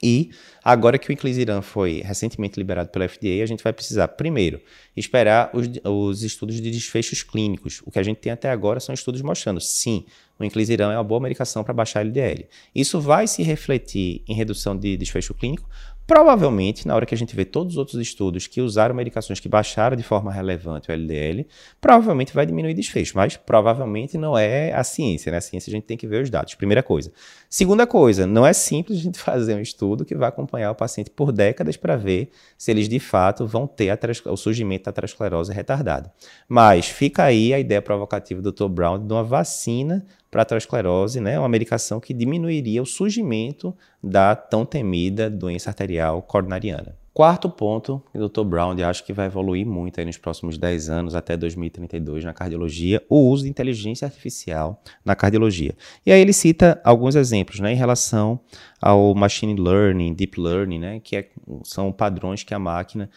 E 0.01 0.31
agora 0.63 0.97
que 0.97 1.09
o 1.09 1.13
Inclisiran 1.13 1.61
foi 1.61 2.01
recentemente 2.03 2.57
liberado 2.57 2.89
pela 2.89 3.07
FDA, 3.07 3.41
a 3.41 3.45
gente 3.45 3.63
vai 3.63 3.71
precisar, 3.71 4.09
primeiro, 4.09 4.61
esperar 4.95 5.49
os, 5.53 5.67
os, 5.85 6.23
estudos 6.23 6.55
de 6.55 6.69
desfechos 6.69 7.23
clínicos. 7.23 7.81
O 7.85 7.91
que 7.91 7.99
a 7.99 8.03
gente 8.03 8.17
tem 8.17 8.31
até 8.31 8.49
agora 8.49 8.81
são 8.81 8.93
estudos 8.93 9.21
mostrando, 9.21 9.61
sim, 9.61 10.05
o 10.39 10.43
Inclisiran 10.43 10.91
é 10.91 10.97
uma 10.97 11.03
boa 11.03 11.21
medicação 11.21 11.63
para 11.63 11.73
baixar 11.73 12.01
LDL. 12.01 12.47
Isso 12.73 12.99
vai 12.99 13.27
se 13.27 13.43
refletir 13.43 14.23
em 14.27 14.33
redução 14.33 14.75
de 14.75 14.97
desfecho 14.97 15.33
clínico? 15.33 15.69
Provavelmente, 16.05 16.85
na 16.85 16.95
hora 16.95 17.05
que 17.05 17.15
a 17.15 17.17
gente 17.17 17.33
vê 17.33 17.45
todos 17.45 17.73
os 17.73 17.77
outros 17.77 18.01
estudos 18.01 18.45
que 18.45 18.59
usaram 18.59 18.93
medicações 18.93 19.39
que 19.39 19.47
baixaram 19.47 19.95
de 19.95 20.03
forma 20.03 20.33
relevante 20.33 20.91
o 20.91 20.93
LDL, 20.93 21.47
provavelmente 21.79 22.33
vai 22.33 22.45
diminuir 22.45 22.73
desfecho, 22.73 23.13
mas 23.15 23.37
provavelmente 23.37 24.17
não 24.17 24.37
é 24.37 24.73
a 24.73 24.83
ciência, 24.83 25.31
né? 25.31 25.37
A 25.37 25.41
ciência 25.41 25.71
a 25.71 25.73
gente 25.73 25.85
tem 25.85 25.95
que 25.95 26.05
ver 26.05 26.21
os 26.21 26.29
dados, 26.29 26.55
primeira 26.55 26.83
coisa. 26.83 27.11
Segunda 27.49 27.87
coisa, 27.87 28.27
não 28.27 28.45
é 28.45 28.51
simples 28.51 28.99
a 28.99 29.01
gente 29.01 29.17
fazer 29.19 29.55
um 29.55 29.61
estudo 29.61 30.03
que 30.03 30.13
vai 30.13 30.27
acompanhar 30.27 30.71
o 30.71 30.75
paciente 30.75 31.09
por 31.09 31.31
décadas 31.31 31.77
para 31.77 31.95
ver 31.95 32.31
se 32.57 32.69
eles 32.69 32.89
de 32.89 32.99
fato 32.99 33.47
vão 33.47 33.65
ter 33.65 33.97
o 34.25 34.35
surgimento 34.35 34.85
da 34.85 34.89
aterosclerose 34.89 35.53
retardada. 35.53 36.11
Mas 36.49 36.87
fica 36.87 37.23
aí 37.23 37.53
a 37.53 37.59
ideia 37.59 37.81
provocativa 37.81 38.41
do 38.41 38.51
Dr. 38.51 38.67
Brown 38.67 39.07
de 39.07 39.13
uma 39.13 39.23
vacina 39.23 40.05
para 40.29 40.41
a 40.41 40.43
aterosclerose, 40.43 41.21
né, 41.21 41.37
uma 41.37 41.47
medicação 41.47 41.99
que 41.99 42.11
diminuiria 42.11 42.81
o 42.81 42.85
surgimento 42.87 43.73
da 44.03 44.35
tão 44.35 44.65
temida 44.65 45.29
doença 45.29 45.69
arterial 45.69 46.21
coronariana. 46.21 46.95
Quarto 47.13 47.47
ponto, 47.47 48.01
o 48.11 48.27
Dr. 48.27 48.43
Brown 48.43 48.75
acho 48.83 49.05
que 49.05 49.13
vai 49.13 49.27
evoluir 49.27 49.67
muito 49.67 49.99
aí 49.99 50.05
nos 50.05 50.17
próximos 50.17 50.57
10 50.57 50.89
anos, 50.89 51.15
até 51.15 51.37
2032, 51.37 52.23
na 52.23 52.33
cardiologia, 52.33 53.03
o 53.07 53.29
uso 53.29 53.43
de 53.43 53.49
inteligência 53.51 54.07
artificial 54.07 54.81
na 55.05 55.15
cardiologia. 55.15 55.75
E 56.03 56.11
aí 56.11 56.19
ele 56.19 56.33
cita 56.33 56.81
alguns 56.83 57.15
exemplos 57.15 57.59
né, 57.59 57.71
em 57.71 57.75
relação 57.75 58.39
ao 58.81 59.13
machine 59.13 59.53
learning, 59.53 60.15
deep 60.15 60.41
learning, 60.41 60.79
né, 60.79 60.99
que 61.01 61.15
é, 61.15 61.29
são 61.63 61.91
padrões 61.91 62.41
que 62.41 62.53
a 62.55 62.57
máquina 62.57 63.07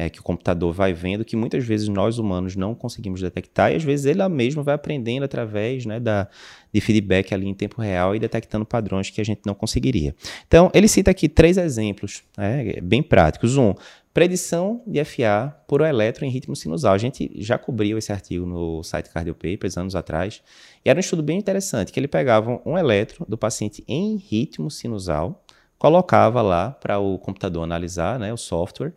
é, 0.00 0.08
que 0.08 0.18
o 0.18 0.22
computador 0.22 0.72
vai 0.72 0.94
vendo 0.94 1.26
que 1.26 1.36
muitas 1.36 1.62
vezes 1.64 1.86
nós 1.88 2.16
humanos 2.16 2.56
não 2.56 2.74
conseguimms 2.74 3.20
detectar 3.20 3.70
e 3.70 3.76
às 3.76 3.84
vezes 3.84 4.06
ele 4.06 4.26
mesmo 4.28 4.62
vai 4.62 4.74
aprendendo 4.74 5.24
através 5.24 5.84
né, 5.84 6.00
da, 6.00 6.26
de 6.72 6.80
feedback 6.80 7.34
ali 7.34 7.46
em 7.46 7.52
tempo 7.52 7.82
real 7.82 8.16
e 8.16 8.18
detectando 8.18 8.64
padrões 8.64 9.10
que 9.10 9.20
a 9.20 9.24
gente 9.24 9.42
não 9.44 9.54
conseguiria. 9.54 10.14
Então, 10.48 10.70
ele 10.72 10.88
cita 10.88 11.10
aqui 11.10 11.28
três 11.28 11.58
exemplos 11.58 12.22
né, 12.34 12.80
bem 12.82 13.02
práticos. 13.02 13.58
Um, 13.58 13.74
predição 14.14 14.82
de 14.86 15.04
FA 15.04 15.54
por 15.68 15.82
eletro 15.82 16.24
em 16.24 16.30
ritmo 16.30 16.56
sinusal. 16.56 16.94
A 16.94 16.98
gente 16.98 17.30
já 17.36 17.58
cobriu 17.58 17.98
esse 17.98 18.10
artigo 18.10 18.46
no 18.46 18.82
site 18.82 19.10
Cardiopapers 19.10 19.76
anos 19.76 19.94
atrás 19.94 20.42
e 20.82 20.88
era 20.88 20.98
um 20.98 21.00
estudo 21.00 21.22
bem 21.22 21.38
interessante 21.38 21.92
que 21.92 22.00
ele 22.00 22.08
pegava 22.08 22.60
um 22.64 22.78
eletro 22.78 23.26
do 23.28 23.36
paciente 23.36 23.84
em 23.86 24.16
ritmo 24.16 24.70
sinusal, 24.70 25.44
colocava 25.78 26.42
lá 26.42 26.70
para 26.70 26.98
o 26.98 27.18
computador 27.18 27.62
analisar, 27.62 28.18
né, 28.18 28.32
o 28.32 28.36
software, 28.36 28.92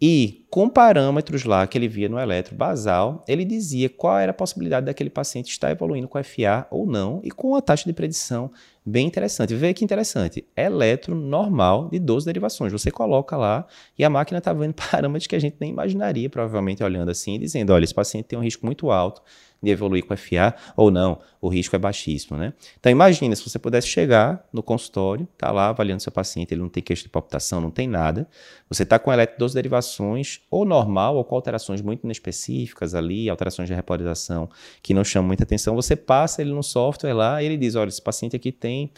e 0.00 0.46
com 0.48 0.68
parâmetros 0.68 1.44
lá 1.44 1.66
que 1.66 1.76
ele 1.76 1.88
via 1.88 2.08
no 2.08 2.20
eletro 2.20 2.54
basal, 2.54 3.24
ele 3.26 3.44
dizia 3.44 3.88
qual 3.88 4.16
era 4.16 4.30
a 4.30 4.34
possibilidade 4.34 4.86
daquele 4.86 5.10
paciente 5.10 5.50
estar 5.50 5.72
evoluindo 5.72 6.06
com 6.06 6.22
FA 6.22 6.66
ou 6.70 6.86
não, 6.86 7.20
e 7.24 7.30
com 7.30 7.48
uma 7.48 7.60
taxa 7.60 7.84
de 7.84 7.92
predição 7.92 8.50
bem 8.86 9.08
interessante. 9.08 9.54
Vê 9.54 9.74
que 9.74 9.84
interessante, 9.84 10.46
eletro 10.56 11.16
normal 11.16 11.88
de 11.90 11.98
12 11.98 12.24
derivações. 12.24 12.72
Você 12.72 12.92
coloca 12.92 13.36
lá 13.36 13.66
e 13.98 14.04
a 14.04 14.10
máquina 14.10 14.38
está 14.38 14.52
vendo 14.52 14.74
parâmetros 14.90 15.26
que 15.26 15.34
a 15.34 15.40
gente 15.40 15.56
nem 15.60 15.70
imaginaria, 15.70 16.30
provavelmente 16.30 16.82
olhando 16.82 17.10
assim, 17.10 17.38
dizendo, 17.38 17.72
olha, 17.72 17.84
esse 17.84 17.94
paciente 17.94 18.26
tem 18.26 18.38
um 18.38 18.42
risco 18.42 18.64
muito 18.64 18.90
alto 18.90 19.20
de 19.62 19.70
evoluir 19.70 20.04
com 20.04 20.16
FA 20.16 20.54
ou 20.76 20.90
não, 20.90 21.20
o 21.40 21.48
risco 21.48 21.74
é 21.74 21.78
baixíssimo, 21.78 22.38
né? 22.38 22.52
Então 22.78 22.90
imagina 22.90 23.34
se 23.34 23.48
você 23.48 23.58
pudesse 23.58 23.88
chegar 23.88 24.46
no 24.52 24.62
consultório, 24.62 25.26
tá 25.36 25.50
lá 25.50 25.68
avaliando 25.68 26.02
seu 26.02 26.12
paciente, 26.12 26.54
ele 26.54 26.60
não 26.60 26.68
tem 26.68 26.82
queixa 26.82 27.02
de 27.02 27.08
palpitação, 27.08 27.60
não 27.60 27.70
tem 27.70 27.88
nada, 27.88 28.28
você 28.68 28.84
está 28.84 28.98
com 28.98 29.12
eletro 29.12 29.38
12 29.38 29.54
derivações, 29.54 30.40
ou 30.50 30.64
normal, 30.64 31.16
ou 31.16 31.24
com 31.24 31.34
alterações 31.34 31.82
muito 31.82 32.04
inespecíficas 32.04 32.94
ali, 32.94 33.28
alterações 33.28 33.68
de 33.68 33.74
repolarização 33.74 34.48
que 34.82 34.94
não 34.94 35.04
chamam 35.04 35.26
muita 35.26 35.42
atenção, 35.42 35.74
você 35.74 35.96
passa 35.96 36.40
ele 36.40 36.52
no 36.52 36.62
software 36.62 37.12
lá 37.12 37.42
e 37.42 37.46
ele 37.46 37.56
diz, 37.56 37.74
olha, 37.74 37.88
esse 37.88 38.02
paciente 38.02 38.36
aqui 38.36 38.52
tem 38.52 38.92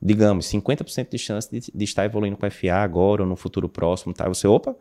digamos, 0.00 0.46
50% 0.52 1.08
de 1.10 1.18
chance 1.18 1.50
de, 1.50 1.72
de, 1.74 1.84
estar 1.84 2.04
evoluindo 2.04 2.36
com 2.36 2.50
FA 2.50 2.74
agora 2.74 3.22
ou 3.22 3.28
no 3.28 3.34
futuro 3.34 3.66
próximo, 3.66 4.12
tá? 4.12 4.28
Você, 4.28 4.46
opa, 4.46 4.76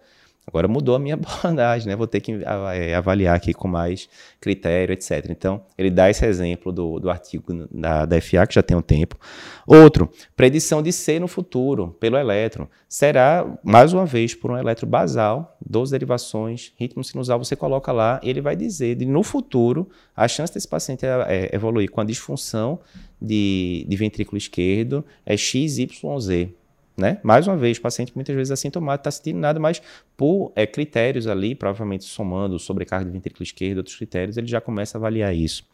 Agora 0.48 0.68
mudou 0.68 0.96
a 0.96 1.00
minha 1.00 1.16
abordagem, 1.20 1.88
né? 1.88 1.96
Vou 1.96 2.08
ter 2.08 2.20
que 2.20 2.40
é, 2.74 2.94
avaliar 2.94 3.36
aqui 3.36 3.54
com 3.54 3.68
mais 3.68 4.08
critério, 4.40 4.94
etc. 4.94 5.28
Então, 5.30 5.64
ele 5.78 5.90
dá 5.90 6.10
esse 6.10 6.26
exemplo 6.26 6.72
do, 6.72 7.00
do 7.00 7.10
artigo 7.10 7.68
da, 7.72 8.06
da 8.06 8.22
FA, 8.22 8.46
que 8.48 8.56
já 8.56 8.62
tem 8.62 8.78
um 8.78 8.82
tempo. 8.82 9.18
Outro, 9.66 10.10
predição 10.36 10.82
de 10.82 10.92
C 10.92 11.20
no 11.20 11.28
futuro, 11.28 11.96
pelo 12.00 12.18
elétron. 12.18 12.68
Será, 12.88 13.46
mais 13.64 13.92
uma 13.92 14.06
vez, 14.06 14.36
por 14.36 14.52
um 14.52 14.58
eletro 14.58 14.86
basal, 14.86 15.58
12 15.66 15.92
derivações, 15.92 16.72
ritmo 16.78 17.04
sinusal, 17.04 17.40
você 17.40 17.56
coloca 17.56 17.92
lá 17.92 18.20
e 18.24 18.30
ele 18.30 18.42
vai 18.42 18.56
dizer, 18.56 18.96
de, 18.96 19.06
no 19.06 19.24
futuro, 19.24 19.90
a 20.16 20.28
chance 20.28 20.54
desse 20.54 20.68
paciente 20.68 21.06
é, 21.06 21.26
é, 21.28 21.56
evoluir 21.56 21.90
com 21.90 22.02
a 22.02 22.04
disfunção 22.04 22.80
de, 23.22 23.86
de 23.88 23.96
ventrículo 23.98 24.38
esquerdo 24.38 25.04
é 25.26 25.36
XYZ. 25.36 26.50
Né? 26.98 27.20
Mais 27.24 27.46
uma 27.46 27.58
vez, 27.58 27.78
o 27.78 27.82
paciente 27.82 28.14
muitas 28.16 28.34
vezes 28.34 28.52
assintomático, 28.52 29.02
está 29.02 29.12
sentindo 29.12 29.40
nada, 29.40 29.60
mas 29.60 29.82
por 30.16 30.54
é, 30.56 30.66
critérios 30.66 31.28
ali, 31.28 31.54
provavelmente 31.54 32.06
somando 32.06 32.58
sobrecarga 32.58 33.06
de 33.06 33.12
ventrículo 33.12 33.44
esquerdo, 33.44 33.80
outros 33.80 33.98
critérios, 33.98 34.38
ele 34.38 34.48
já 34.48 34.62
começa 34.62 34.98
a 34.98 35.00
avaliar 35.00 35.36
isso. 35.36 35.66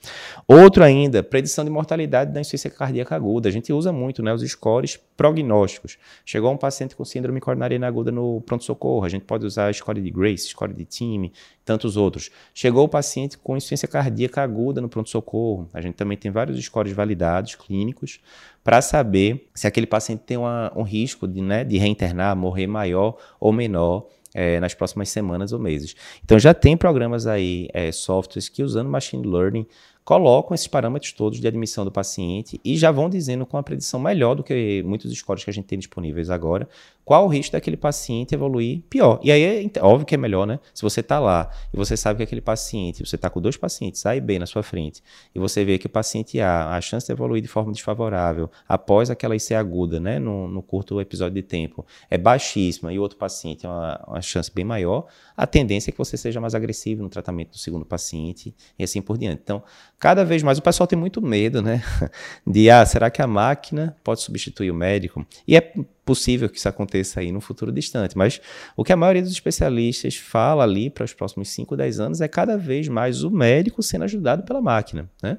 Outro 0.47 0.83
ainda, 0.83 1.21
predição 1.21 1.63
de 1.63 1.69
mortalidade 1.69 2.33
da 2.33 2.41
insuficiência 2.41 2.71
cardíaca 2.71 3.15
aguda. 3.15 3.49
A 3.49 3.51
gente 3.51 3.71
usa 3.71 3.91
muito 3.91 4.23
né, 4.23 4.33
os 4.33 4.41
scores 4.41 4.99
prognósticos. 5.15 5.99
Chegou 6.25 6.51
um 6.51 6.57
paciente 6.57 6.95
com 6.95 7.05
síndrome 7.05 7.39
coronariana 7.39 7.87
aguda 7.87 8.11
no 8.11 8.41
pronto-socorro, 8.41 9.05
a 9.05 9.09
gente 9.09 9.23
pode 9.23 9.45
usar 9.45 9.67
a 9.67 9.73
score 9.73 10.01
de 10.01 10.09
Grace, 10.09 10.49
score 10.49 10.73
de 10.73 10.85
time, 10.85 11.31
tantos 11.71 11.95
outros. 11.95 12.29
Chegou 12.53 12.83
o 12.83 12.89
paciente 12.89 13.37
com 13.37 13.55
insuficiência 13.55 13.87
cardíaca 13.87 14.41
aguda 14.43 14.81
no 14.81 14.89
pronto-socorro, 14.89 15.69
a 15.73 15.79
gente 15.79 15.95
também 15.95 16.17
tem 16.17 16.29
vários 16.29 16.61
scores 16.65 16.91
validados, 16.91 17.55
clínicos, 17.55 18.19
para 18.61 18.81
saber 18.81 19.49
se 19.55 19.67
aquele 19.67 19.87
paciente 19.87 20.23
tem 20.25 20.35
uma, 20.35 20.69
um 20.75 20.83
risco 20.83 21.25
de, 21.25 21.41
né, 21.41 21.63
de 21.63 21.77
reinternar, 21.77 22.35
morrer 22.35 22.67
maior 22.67 23.17
ou 23.39 23.53
menor 23.53 24.05
é, 24.33 24.59
nas 24.59 24.73
próximas 24.73 25.09
semanas 25.09 25.53
ou 25.53 25.59
meses. 25.59 25.95
Então 26.23 26.37
já 26.37 26.53
tem 26.53 26.75
programas 26.75 27.25
aí, 27.25 27.69
é, 27.73 27.89
softwares 27.91 28.49
que 28.49 28.63
usando 28.63 28.89
machine 28.89 29.25
learning 29.25 29.65
colocam 30.03 30.55
esses 30.55 30.67
parâmetros 30.67 31.13
todos 31.13 31.39
de 31.39 31.47
admissão 31.47 31.85
do 31.85 31.91
paciente 31.91 32.59
e 32.65 32.75
já 32.75 32.91
vão 32.91 33.09
dizendo 33.09 33.45
com 33.45 33.55
uma 33.55 33.63
predição 33.63 33.99
melhor 33.99 34.35
do 34.35 34.43
que 34.43 34.83
muitos 34.83 35.11
scores 35.13 35.43
que 35.43 35.49
a 35.49 35.53
gente 35.53 35.65
tem 35.65 35.77
disponíveis 35.77 36.29
agora, 36.29 36.67
qual 37.03 37.25
o 37.25 37.27
risco 37.27 37.53
daquele 37.53 37.77
paciente 37.77 38.33
evoluir 38.33 38.81
pior. 38.89 39.19
E 39.23 39.31
aí 39.31 39.71
óbvio 39.81 40.05
que 40.05 40.15
é 40.15 40.17
melhor, 40.17 40.45
né? 40.45 40.59
Se 40.73 40.81
você 40.81 41.01
está 41.01 41.19
lá 41.19 41.49
e 41.73 41.77
você 41.77 41.97
sabe 41.97 42.17
que 42.17 42.23
aquele 42.23 42.41
paciente, 42.41 43.05
você 43.05 43.15
está 43.15 43.29
com 43.29 43.41
dois 43.41 43.57
pacientes, 43.57 44.05
A 44.05 44.15
e 44.15 44.21
B 44.21 44.39
na 44.39 44.45
sua 44.45 44.63
frente, 44.63 45.01
e 45.33 45.39
você 45.39 45.65
vê 45.65 45.77
que 45.77 45.87
o 45.87 45.89
paciente 45.89 46.39
A, 46.39 46.75
a 46.75 46.81
chance 46.81 47.07
de 47.07 47.11
evoluir 47.11 47.41
de 47.41 47.47
forma 47.47 47.71
desfavorável 47.71 48.49
após 48.67 49.09
aquela 49.09 49.35
IC 49.35 49.53
aguda, 49.53 49.99
né, 49.99 50.19
no, 50.19 50.47
no 50.47 50.61
curto 50.61 51.01
episódio 51.01 51.35
de 51.35 51.43
tempo, 51.43 51.85
é 52.09 52.17
baixíssima 52.17 52.93
e 52.93 52.99
o 52.99 53.01
outro 53.01 53.17
paciente 53.17 53.65
é 53.65 53.69
uma, 53.69 54.03
uma 54.07 54.21
chance 54.21 54.51
bem 54.53 54.65
maior, 54.65 55.07
a 55.35 55.47
tendência 55.47 55.89
é 55.89 55.91
que 55.91 55.97
você 55.97 56.15
seja 56.17 56.39
mais 56.39 56.53
agressivo 56.53 57.01
no 57.01 57.09
tratamento 57.09 57.51
do 57.51 57.57
segundo 57.57 57.85
paciente 57.85 58.55
e 58.77 58.83
assim 58.83 59.01
por 59.01 59.17
diante. 59.17 59.41
Então, 59.43 59.63
cada 59.99 60.23
vez 60.23 60.43
mais 60.43 60.57
o 60.57 60.61
pessoal 60.61 60.87
tem 60.87 60.97
muito 60.97 61.21
medo, 61.21 61.61
né? 61.61 61.81
De, 62.45 62.69
ah, 62.69 62.85
será 62.85 63.09
que 63.09 63.21
a 63.21 63.27
máquina 63.27 63.95
pode 64.03 64.21
substituir 64.21 64.71
o 64.71 64.75
médico? 64.75 65.25
E 65.47 65.55
é 65.55 65.73
possível 66.11 66.49
que 66.49 66.57
isso 66.57 66.67
aconteça 66.67 67.21
aí 67.21 67.31
no 67.31 67.39
futuro 67.39 67.71
distante, 67.71 68.17
mas 68.17 68.41
o 68.75 68.83
que 68.83 68.91
a 68.91 68.97
maioria 68.97 69.21
dos 69.21 69.31
especialistas 69.31 70.17
fala 70.17 70.65
ali 70.65 70.89
para 70.89 71.05
os 71.05 71.13
próximos 71.13 71.47
5, 71.51 71.77
10 71.77 71.99
anos 72.01 72.19
é 72.19 72.27
cada 72.27 72.57
vez 72.57 72.89
mais 72.89 73.23
o 73.23 73.31
médico 73.31 73.81
sendo 73.81 74.03
ajudado 74.03 74.43
pela 74.43 74.61
máquina, 74.61 75.09
né? 75.23 75.37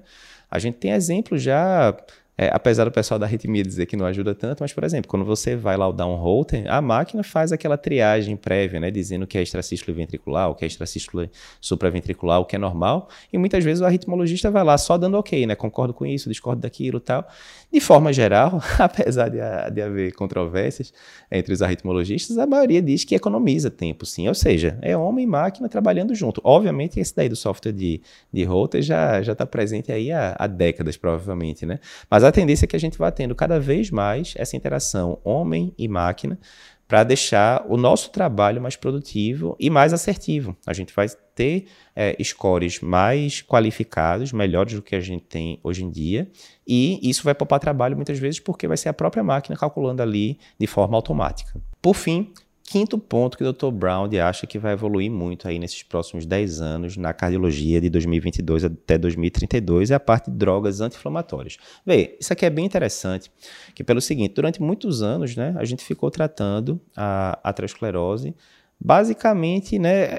A 0.51 0.59
gente 0.59 0.79
tem 0.79 0.93
exemplos 0.93 1.43
já 1.43 1.95
é, 2.37 2.49
apesar 2.53 2.85
do 2.85 2.91
pessoal 2.91 3.21
da 3.21 3.27
arritmia 3.27 3.63
dizer 3.63 3.85
que 3.85 3.95
não 3.95 4.07
ajuda 4.07 4.35
tanto, 4.35 4.61
mas, 4.61 4.73
por 4.73 4.85
exemplo, 4.85 5.09
quando 5.09 5.25
você 5.25 5.55
vai 5.55 5.77
lá 5.77 5.87
o 5.87 5.93
dar 5.93 6.07
um 6.07 6.17
Holter, 6.17 6.65
a 6.73 6.81
máquina 6.81 7.23
faz 7.23 7.53
aquela 7.53 7.77
triagem 7.77 8.37
prévia, 8.37 8.81
né, 8.81 8.91
dizendo 8.91 9.27
que 9.27 9.37
é 9.37 9.43
extracístole 9.43 9.95
ventricular, 9.95 10.51
o 10.51 10.55
que 10.55 10.65
é 10.65 10.67
extracístole 10.67 11.31
supraventricular, 11.61 12.41
o 12.41 12.47
que 12.47 12.57
é 12.57 12.59
normal, 12.59 13.09
e 13.31 13.37
muitas 13.37 13.63
vezes 13.63 13.83
o 13.83 13.85
arritmologista 13.85 14.51
vai 14.51 14.65
lá 14.65 14.79
só 14.79 14.97
dando 14.97 15.19
ok, 15.19 15.47
né, 15.47 15.55
concordo 15.55 15.93
com 15.93 16.07
isso, 16.07 16.29
discordo 16.31 16.63
daquilo 16.63 17.01
tal. 17.01 17.27
De 17.71 17.81
forma 17.81 18.13
geral, 18.13 18.63
apesar 18.79 19.29
de, 19.29 19.39
de 19.73 19.83
haver 19.83 20.13
controvérsias 20.13 20.93
entre 21.31 21.53
os 21.53 21.61
arritmologistas, 21.61 22.39
a 22.39 22.47
maioria 22.47 22.81
diz 22.81 23.05
que 23.05 23.15
economiza 23.15 23.71
tempo, 23.71 24.07
sim, 24.07 24.27
ou 24.27 24.35
seja, 24.35 24.79
é 24.81 24.97
homem 24.97 25.25
e 25.25 25.29
máquina 25.29 25.69
trabalhando 25.69 26.15
junto. 26.15 26.41
Obviamente, 26.43 26.99
esse 26.99 27.15
daí 27.15 27.29
do 27.29 27.37
software 27.37 27.73
de, 27.73 28.01
de 28.33 28.45
Holter 28.45 28.81
já 28.81 29.21
está 29.21 29.45
presente 29.45 29.93
aí 29.93 30.11
há, 30.11 30.35
há 30.39 30.47
décadas, 30.47 30.97
provavelmente, 30.97 31.67
né, 31.67 31.79
mas 32.11 32.22
mas 32.23 32.29
a 32.29 32.33
tendência 32.33 32.67
é 32.67 32.69
que 32.69 32.77
a 32.77 32.79
gente 32.79 32.97
vá 32.97 33.11
tendo 33.11 33.35
cada 33.35 33.59
vez 33.59 33.91
mais 33.91 34.35
essa 34.37 34.57
interação 34.57 35.19
homem 35.25 35.75
e 35.77 35.89
máquina 35.89 36.39
para 36.87 37.03
deixar 37.03 37.67
o 37.69 37.77
nosso 37.77 38.13
trabalho 38.13 38.63
mais 38.63 38.77
produtivo 38.77 39.57
e 39.59 39.69
mais 39.69 39.93
assertivo. 39.93 40.57
A 40.65 40.73
gente 40.73 40.95
vai 40.95 41.09
ter 41.35 41.67
é, 41.97 42.17
scores 42.23 42.81
mais 42.81 43.43
qualificados, 43.43 44.33
melhores 44.33 44.75
do 44.75 44.83
que 44.83 44.95
a 44.95 45.01
gente 45.01 45.25
tem 45.25 45.59
hoje 45.65 45.83
em 45.83 45.91
dia, 45.91 46.31
e 46.65 47.01
isso 47.03 47.25
vai 47.25 47.35
poupar 47.35 47.59
trabalho 47.59 47.97
muitas 47.97 48.21
vezes 48.21 48.39
porque 48.39 48.69
vai 48.69 48.77
ser 48.77 48.89
a 48.89 48.93
própria 48.93 49.25
máquina 49.25 49.57
calculando 49.57 50.01
ali 50.01 50.39
de 50.57 50.69
forma 50.69 50.97
automática. 50.97 51.61
Por 51.81 51.95
fim, 51.95 52.33
quinto 52.65 52.99
ponto 52.99 53.37
que 53.37 53.45
o 53.45 53.53
Dr. 53.53 53.71
Brown 53.71 54.09
acha 54.23 54.47
que 54.47 54.59
vai 54.59 54.73
evoluir 54.73 55.11
muito 55.11 55.47
aí 55.49 55.59
nesses 55.59 55.83
próximos 55.83 56.25
10 56.25 56.61
anos 56.61 56.97
na 56.97 57.13
cardiologia 57.13 57.81
de 57.81 57.91
2022 57.91 58.65
até 58.65 58.97
2032 58.97 59.91
é 59.91 59.95
a 59.95 60.01
parte 60.01 60.31
de 60.31 60.37
drogas 60.37 60.81
anti-inflamatórias. 60.81 61.57
Vê, 61.85 62.17
isso 62.21 62.33
aqui 62.33 62.47
é 62.47 62.51
bem 62.51 62.65
interessante, 62.65 63.31
que 63.75 63.85
pelo 63.85 64.01
seguinte, 64.01 64.35
durante 64.35 64.63
muitos 64.63 65.03
anos, 65.03 65.37
né, 65.37 65.55
a 65.59 65.65
gente 65.65 65.85
ficou 65.85 66.11
tratando 66.11 66.81
a 66.97 67.39
aterosclerose 67.43 68.35
basicamente, 68.81 69.79
né, 69.79 70.19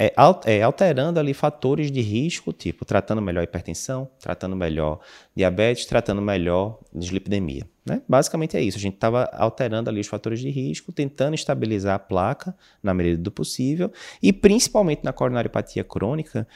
é, 0.00 0.14
é, 0.46 0.62
alterando 0.62 1.18
ali 1.18 1.34
fatores 1.34 1.90
de 1.90 2.00
risco, 2.00 2.52
tipo 2.52 2.84
tratando 2.84 3.20
melhor 3.20 3.42
hipertensão, 3.42 4.08
tratando 4.20 4.54
melhor 4.54 5.00
diabetes, 5.34 5.86
tratando 5.86 6.22
melhor 6.22 6.78
dislipidemia. 6.94 7.66
Né? 7.84 8.00
Basicamente 8.08 8.56
é 8.56 8.62
isso. 8.62 8.78
A 8.78 8.80
gente 8.80 8.94
estava 8.94 9.24
alterando 9.32 9.90
ali 9.90 10.00
os 10.00 10.06
fatores 10.06 10.38
de 10.38 10.50
risco, 10.50 10.92
tentando 10.92 11.34
estabilizar 11.34 11.96
a 11.96 11.98
placa 11.98 12.54
na 12.80 12.94
medida 12.94 13.20
do 13.20 13.32
possível 13.32 13.90
e 14.22 14.32
principalmente 14.32 15.02
na 15.02 15.12
coronariopatia 15.12 15.82
crônica, 15.82 16.46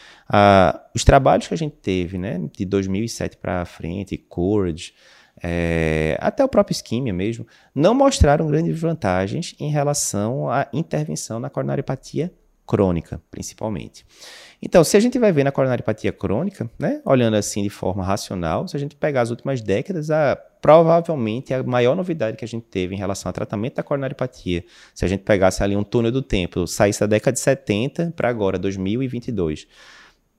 os 0.94 1.02
trabalhos 1.02 1.48
que 1.48 1.55
a 1.55 1.59
gente 1.59 1.74
teve, 1.76 2.18
né, 2.18 2.40
de 2.57 2.64
2007 2.64 3.38
para 3.38 3.64
frente, 3.64 4.16
COURAGE, 4.16 4.94
é, 5.42 6.16
até 6.20 6.44
o 6.44 6.48
próprio 6.48 6.74
isquemia 6.74 7.12
mesmo, 7.12 7.44
não 7.74 7.94
mostraram 7.94 8.46
grandes 8.46 8.78
vantagens 8.78 9.57
em 9.59 9.70
relação 9.70 10.48
à 10.48 10.68
intervenção 10.72 11.40
na 11.40 11.50
coronariopatia 11.50 12.33
crônica, 12.72 13.20
principalmente. 13.30 14.02
Então, 14.62 14.82
se 14.82 14.96
a 14.96 15.00
gente 15.00 15.18
vai 15.18 15.30
ver 15.30 15.44
na 15.44 15.52
coronariopatia 15.52 16.11
crônica, 16.11 16.70
né, 16.78 17.02
olhando 17.04 17.37
assim 17.37 17.62
de 17.62 17.68
forma 17.68 18.02
racional, 18.02 18.66
se 18.66 18.74
a 18.74 18.80
gente 18.80 18.96
pegar 18.96 19.20
as 19.20 19.28
últimas 19.28 19.61
décadas, 19.61 20.11
a, 20.11 20.35
provavelmente 20.35 21.52
a 21.52 21.62
maior 21.62 21.94
novidade 21.94 22.35
que 22.35 22.46
a 22.46 22.48
gente 22.48 22.64
teve 22.64 22.94
em 22.94 22.98
relação 22.98 23.28
ao 23.28 23.35
tratamento 23.35 23.74
da 23.74 23.82
coronariopatia, 23.82 24.64
se 24.94 25.04
a 25.04 25.08
gente 25.08 25.22
pegasse 25.22 25.62
ali 25.62 25.76
um 25.76 25.85
túnel 25.85 26.11
do 26.11 26.22
tempo, 26.22 26.66
saísse 26.66 27.00
da 27.00 27.06
década 27.06 27.35
de 27.35 27.40
70 27.40 28.14
para 28.16 28.30
agora, 28.30 28.58
2022, 28.58 29.66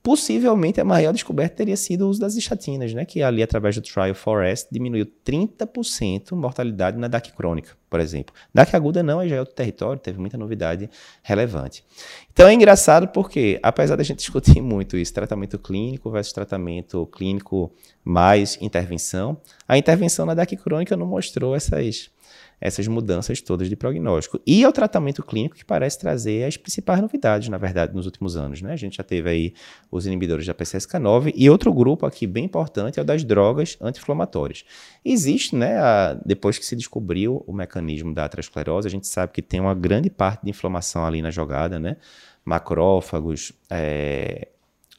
Possivelmente 0.04 0.82
a 0.82 0.84
maior 0.84 1.14
descoberta 1.14 1.56
teria 1.56 1.78
sido 1.78 2.06
o 2.06 2.10
uso 2.10 2.20
das 2.20 2.36
estatinas, 2.36 2.94
né? 2.94 3.06
que 3.06 3.24
ali, 3.24 3.42
através 3.42 3.76
do 3.76 3.82
Trial 3.82 4.14
Forest, 4.14 4.68
diminuiu 4.70 5.08
30% 5.26 6.36
mortalidade 6.36 6.98
na 6.98 7.08
DAC 7.08 7.32
crônica, 7.32 7.78
por 7.90 8.02
exemplo. 8.02 8.36
DAC 8.54 8.76
aguda 8.76 9.02
não, 9.02 9.26
já 9.26 9.38
é 9.38 9.40
outro 9.40 9.56
território, 9.56 9.98
teve 9.98 10.20
muita 10.20 10.38
novidade 10.38 10.90
relevante. 11.24 11.86
Então 12.34 12.50
é 12.50 12.54
engraçado 12.54 13.08
porque, 13.08 13.58
apesar 13.64 13.96
da 13.96 14.04
gente 14.04 14.18
discutir 14.18 14.60
muito 14.62 14.98
isso, 14.98 15.14
tratamento 15.14 15.58
clínico 15.58 16.12
versus 16.12 16.34
tratamento 16.34 17.06
clínico 17.08 17.72
mais 18.04 18.58
intervenção, 18.62 19.38
a 19.66 19.78
intervenção 19.78 20.26
na 20.26 20.34
DAC 20.34 20.58
crônica 20.58 20.98
não 20.98 21.06
mostrou 21.06 21.56
essas 21.56 22.12
essas 22.60 22.88
mudanças 22.88 23.42
todas 23.42 23.70
de 23.70 23.76
prognóstico. 23.76 24.40
E 24.46 24.64
é 24.64 24.68
o 24.68 24.72
tratamento 24.72 25.24
clínico 25.24 25.56
que 25.56 25.66
parece 25.66 26.00
trazer 26.00 26.46
as 26.46 26.58
principais 26.58 27.02
novidades, 27.02 27.50
na 27.50 27.58
verdade, 27.58 27.94
nos 27.94 28.06
últimos 28.06 28.38
anos. 28.38 28.62
Né? 28.62 28.74
A 28.74 28.76
gente 28.76 28.98
já 28.98 29.04
teve 29.04 29.30
aí 29.30 29.54
os 29.92 30.06
inibidores 30.06 30.46
da 30.46 30.54
PCSK9 30.54 31.34
e 31.36 31.50
outro 31.50 31.74
grupo 31.74 32.06
aqui 32.06 32.26
bem 32.26 32.46
importante 32.46 33.00
é 33.00 33.02
o 33.02 33.06
das 33.06 33.24
drogas 33.24 33.78
anti-inflamatórias. 33.82 34.64
Existe, 35.04 35.56
né, 35.56 35.78
a, 35.78 36.14
depois 36.26 36.58
que 36.58 36.66
se 36.66 36.76
descobriu 36.76 37.44
o 37.46 37.54
mecanismo 37.54 38.14
da 38.14 38.26
aterosclerose, 38.26 38.88
a 38.88 38.92
gente 38.92 39.08
sabe 39.08 39.34
que 39.34 39.42
tem 39.42 39.60
uma 39.60 39.74
grande 39.74 40.10
parte 40.10 40.44
de 40.44 40.50
inflamação 40.50 41.06
ali 41.06 41.22
na 41.22 41.32
jogada, 41.32 41.80
né? 41.80 41.98
Macrófagos, 42.46 43.54
é, 43.70 44.50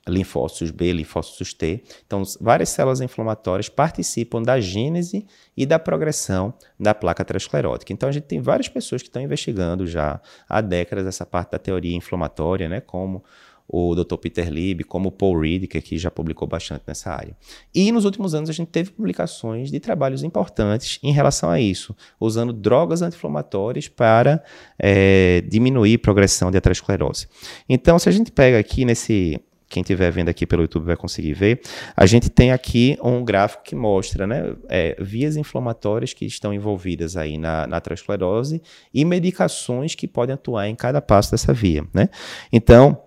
linfócitos 0.07 0.71
B, 0.71 0.93
linfócitos 0.93 1.55
T. 1.55 1.83
Então, 2.07 2.23
várias 2.41 2.69
células 2.69 3.01
inflamatórias 3.01 3.69
participam 3.69 4.43
da 4.43 4.61
gênese 4.61 5.27
e 5.57 5.65
da 5.65 5.79
progressão 5.79 6.55
da 6.79 6.95
placa 6.95 7.23
aterosclerótica. 7.23 7.93
Então, 7.93 8.09
a 8.09 8.13
gente 8.13 8.25
tem 8.25 8.41
várias 8.41 8.69
pessoas 8.69 9.03
que 9.03 9.09
estão 9.09 9.23
investigando 9.23 9.87
já 9.87 10.21
há 10.49 10.61
décadas 10.61 11.07
essa 11.07 11.25
parte 11.25 11.53
da 11.53 11.59
teoria 11.59 11.97
inflamatória, 11.97 12.69
né, 12.69 12.81
como 12.81 13.25
o 13.67 13.95
Dr. 13.95 14.17
Peter 14.17 14.51
Lieb, 14.51 14.85
como 14.85 15.09
o 15.09 15.13
Paul 15.13 15.41
Reed, 15.41 15.67
que 15.67 15.99
já 15.99 16.11
publicou 16.11 16.47
bastante 16.47 16.83
nessa 16.87 17.11
área. 17.11 17.35
E 17.75 17.91
nos 17.91 18.05
últimos 18.05 18.35
anos 18.35 18.51
a 18.51 18.53
gente 18.53 18.69
teve 18.69 18.91
publicações 18.91 19.71
de 19.71 19.81
trabalhos 19.81 20.23
importantes 20.23 20.99
em 21.03 21.13
relação 21.13 21.51
a 21.51 21.59
isso, 21.59 21.97
usando 22.21 22.53
drogas 22.53 23.01
anti-inflamatórias 23.01 23.89
para 23.89 24.43
é, 24.79 25.43
diminuir 25.49 25.95
a 25.95 25.99
progressão 25.99 26.51
de 26.51 26.59
aterosclerose. 26.59 27.27
Então, 27.69 27.99
se 27.99 28.09
a 28.09 28.13
gente 28.13 28.31
pega 28.31 28.59
aqui 28.59 28.85
nesse 28.85 29.41
quem 29.75 29.81
estiver 29.81 30.13
vendo 30.13 30.29
aqui 30.29 30.47
pelo 30.47 30.63
YouTube 30.63 30.85
vai 30.85 30.97
conseguir 30.97 31.33
ver, 31.33 31.61
a 31.97 32.07
gente 32.07 32.31
tem 32.31 32.53
aqui 32.53 32.97
um 33.03 33.25
gráfico 33.25 33.65
que 33.65 33.75
mostra 33.75 34.25
né, 34.25 34.55
é, 34.69 34.97
vias 35.01 35.37
inflamatórias 35.37 36.13
que 36.13 36.25
estão 36.25 36.55
envolvidas 36.55 37.17
aí 37.17 37.37
na, 37.37 37.67
na 37.67 37.79
aterosclerose 37.79 38.63
e 38.93 39.05
medicações 39.05 39.97
que 39.97 40.07
podem 40.07 40.35
atuar 40.35 40.69
em 40.69 40.77
cada 40.77 41.03
passo 41.03 41.33
dessa 41.33 41.53
via. 41.53 41.85
Né? 41.93 42.09
Então, 42.53 43.03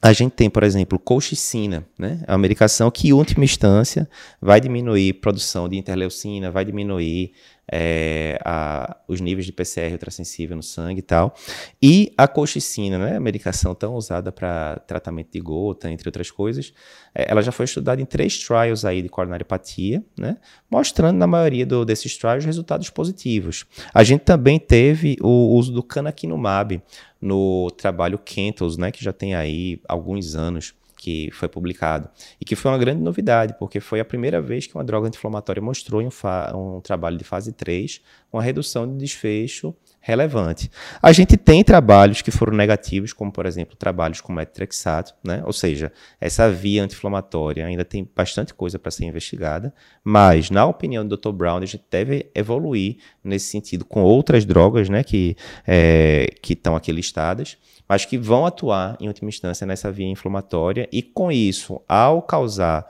a 0.00 0.14
gente 0.14 0.32
tem, 0.32 0.48
por 0.48 0.62
exemplo, 0.62 0.98
colchicina, 0.98 1.84
né? 1.98 2.22
É 2.24 2.30
uma 2.30 2.38
medicação 2.38 2.88
que, 2.88 3.08
em 3.08 3.12
última 3.12 3.44
instância, 3.44 4.08
vai 4.40 4.60
diminuir 4.60 5.14
produção 5.14 5.68
de 5.68 5.76
interleucina, 5.76 6.52
vai 6.52 6.64
diminuir 6.64 7.32
é, 7.70 8.38
a, 8.44 8.96
os 9.06 9.20
níveis 9.20 9.46
de 9.46 9.52
PCR 9.52 9.92
ultrassensível 9.92 10.56
no 10.56 10.62
sangue 10.62 11.00
e 11.00 11.02
tal. 11.02 11.34
E 11.82 12.12
a 12.16 12.26
colchicina, 12.26 12.98
né, 12.98 13.16
a 13.16 13.20
medicação 13.20 13.74
tão 13.74 13.94
usada 13.94 14.32
para 14.32 14.76
tratamento 14.86 15.32
de 15.32 15.40
gota, 15.40 15.90
entre 15.90 16.08
outras 16.08 16.30
coisas, 16.30 16.72
é, 17.14 17.30
ela 17.30 17.42
já 17.42 17.52
foi 17.52 17.64
estudada 17.64 18.00
em 18.00 18.06
três 18.06 18.38
trials 18.38 18.84
aí 18.84 19.02
de 19.02 19.08
coronariopatia, 19.08 20.02
né, 20.18 20.38
mostrando 20.70 21.18
na 21.18 21.26
maioria 21.26 21.66
do, 21.66 21.84
desses 21.84 22.16
trials 22.16 22.44
resultados 22.44 22.88
positivos. 22.90 23.66
A 23.92 24.02
gente 24.02 24.22
também 24.22 24.58
teve 24.58 25.16
o 25.20 25.54
uso 25.54 25.72
do 25.72 25.82
canakinumab 25.82 26.82
no 27.20 27.70
trabalho 27.72 28.18
Kentos, 28.18 28.76
né, 28.76 28.90
que 28.90 29.02
já 29.02 29.12
tem 29.12 29.34
aí 29.34 29.80
alguns 29.88 30.34
anos 30.34 30.74
que 30.98 31.30
foi 31.32 31.48
publicado. 31.48 32.10
E 32.40 32.44
que 32.44 32.56
foi 32.56 32.70
uma 32.70 32.76
grande 32.76 33.00
novidade, 33.00 33.54
porque 33.58 33.80
foi 33.80 34.00
a 34.00 34.04
primeira 34.04 34.42
vez 34.42 34.66
que 34.66 34.74
uma 34.74 34.84
droga 34.84 35.06
anti-inflamatória 35.06 35.62
mostrou 35.62 36.02
em 36.02 36.08
um, 36.08 36.76
um 36.76 36.80
trabalho 36.80 37.16
de 37.16 37.24
fase 37.24 37.52
3 37.52 38.02
uma 38.32 38.42
redução 38.42 38.86
de 38.86 38.98
desfecho 38.98 39.74
relevante. 40.08 40.70
A 41.02 41.12
gente 41.12 41.36
tem 41.36 41.62
trabalhos 41.62 42.22
que 42.22 42.30
foram 42.30 42.56
negativos, 42.56 43.12
como 43.12 43.30
por 43.30 43.44
exemplo 43.44 43.76
trabalhos 43.76 44.22
com 44.22 44.32
metrexato, 44.32 45.14
né? 45.22 45.42
ou 45.44 45.52
seja, 45.52 45.92
essa 46.18 46.50
via 46.50 46.82
anti-inflamatória 46.82 47.66
ainda 47.66 47.84
tem 47.84 48.08
bastante 48.16 48.54
coisa 48.54 48.78
para 48.78 48.90
ser 48.90 49.04
investigada, 49.04 49.72
mas 50.02 50.50
na 50.50 50.64
opinião 50.64 51.06
do 51.06 51.14
Dr. 51.14 51.30
Brown, 51.30 51.58
a 51.58 51.66
gente 51.66 51.84
deve 51.90 52.30
evoluir 52.34 52.96
nesse 53.22 53.50
sentido 53.50 53.84
com 53.84 54.02
outras 54.02 54.46
drogas 54.46 54.88
né, 54.88 55.04
que 55.04 55.36
é, 55.66 56.26
estão 56.42 56.74
aqui 56.74 56.90
listadas, 56.90 57.58
mas 57.86 58.06
que 58.06 58.16
vão 58.16 58.46
atuar 58.46 58.96
em 58.98 59.08
última 59.08 59.28
instância 59.28 59.66
nessa 59.66 59.92
via 59.92 60.08
inflamatória 60.08 60.88
e 60.90 61.02
com 61.02 61.30
isso, 61.30 61.82
ao 61.86 62.22
causar 62.22 62.86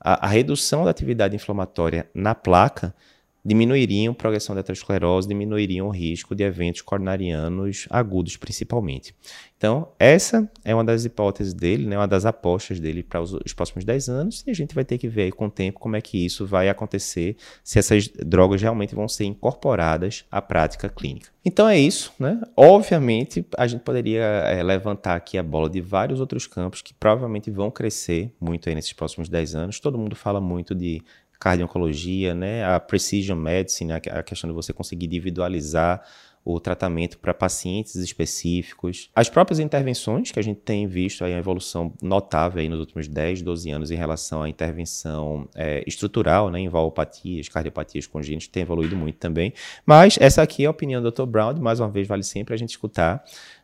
a, 0.00 0.26
a 0.26 0.28
redução 0.28 0.84
da 0.84 0.90
atividade 0.90 1.34
inflamatória 1.34 2.08
na 2.14 2.32
placa, 2.32 2.94
diminuiriam 3.44 4.12
a 4.12 4.14
progressão 4.14 4.54
da 4.54 4.60
aterosclerose, 4.60 5.28
diminuiriam 5.28 5.88
o 5.88 5.90
risco 5.90 6.34
de 6.34 6.44
eventos 6.44 6.82
coronarianos 6.82 7.86
agudos, 7.90 8.36
principalmente. 8.36 9.14
Então, 9.60 9.88
essa 9.98 10.50
é 10.64 10.74
uma 10.74 10.82
das 10.82 11.04
hipóteses 11.04 11.52
dele, 11.52 11.86
né, 11.86 11.94
uma 11.94 12.08
das 12.08 12.24
apostas 12.24 12.80
dele 12.80 13.02
para 13.02 13.20
os, 13.20 13.34
os, 13.34 13.52
próximos 13.52 13.84
10 13.84 14.08
anos, 14.08 14.42
e 14.46 14.50
a 14.50 14.54
gente 14.54 14.74
vai 14.74 14.86
ter 14.86 14.96
que 14.96 15.06
ver 15.06 15.24
aí 15.24 15.32
com 15.32 15.46
o 15.46 15.50
tempo 15.50 15.78
como 15.78 15.96
é 15.96 16.00
que 16.00 16.24
isso 16.24 16.46
vai 16.46 16.70
acontecer, 16.70 17.36
se 17.62 17.78
essas 17.78 18.08
drogas 18.08 18.62
realmente 18.62 18.94
vão 18.94 19.06
ser 19.06 19.24
incorporadas 19.26 20.24
à 20.30 20.40
prática 20.40 20.88
clínica. 20.88 21.28
Então 21.44 21.68
é 21.68 21.78
isso, 21.78 22.10
né? 22.18 22.40
Obviamente, 22.56 23.44
a 23.56 23.66
gente 23.66 23.80
poderia 23.80 24.22
é, 24.22 24.62
levantar 24.62 25.14
aqui 25.14 25.36
a 25.36 25.42
bola 25.42 25.68
de 25.68 25.80
vários 25.80 26.20
outros 26.20 26.46
campos 26.46 26.80
que 26.80 26.94
provavelmente 26.94 27.50
vão 27.50 27.70
crescer 27.70 28.32
muito 28.40 28.68
aí 28.68 28.74
nesses 28.74 28.92
próximos 28.92 29.28
10 29.28 29.54
anos. 29.54 29.80
Todo 29.80 29.98
mundo 29.98 30.14
fala 30.16 30.40
muito 30.40 30.74
de 30.74 31.02
cardio-oncologia, 31.40 32.34
né? 32.34 32.64
A 32.64 32.78
precision 32.78 33.36
medicine, 33.36 33.92
a 33.92 34.22
questão 34.22 34.48
de 34.48 34.54
você 34.54 34.72
conseguir 34.72 35.06
individualizar 35.06 36.02
o 36.44 36.58
tratamento 36.58 37.18
para 37.18 37.34
pacientes 37.34 37.96
específicos. 37.96 39.10
As 39.14 39.28
próprias 39.28 39.58
intervenções, 39.58 40.30
que 40.30 40.38
a 40.38 40.42
gente 40.42 40.60
tem 40.60 40.86
visto 40.86 41.24
aí 41.24 41.34
a 41.34 41.38
evolução 41.38 41.92
notável 42.02 42.60
aí 42.60 42.68
nos 42.68 42.80
últimos 42.80 43.06
10, 43.06 43.42
12 43.42 43.70
anos 43.70 43.90
em 43.90 43.96
relação 43.96 44.42
à 44.42 44.48
intervenção 44.48 45.48
é, 45.54 45.84
estrutural, 45.86 46.50
né, 46.50 46.60
em 46.60 46.68
valopatias, 46.68 47.48
cardiopatias 47.48 48.06
congênitas, 48.06 48.48
tem 48.48 48.62
evoluído 48.62 48.96
muito 48.96 49.16
também. 49.16 49.52
Mas 49.84 50.16
essa 50.18 50.40
aqui 50.40 50.64
é 50.64 50.66
a 50.66 50.70
opinião 50.70 51.02
do 51.02 51.10
Dr. 51.10 51.26
Brown, 51.26 51.54
mais 51.60 51.78
uma 51.78 51.90
vez 51.90 52.08
vale 52.08 52.22
sempre 52.22 52.54
a 52.54 52.56
gente 52.56 52.70
escutar 52.70 53.22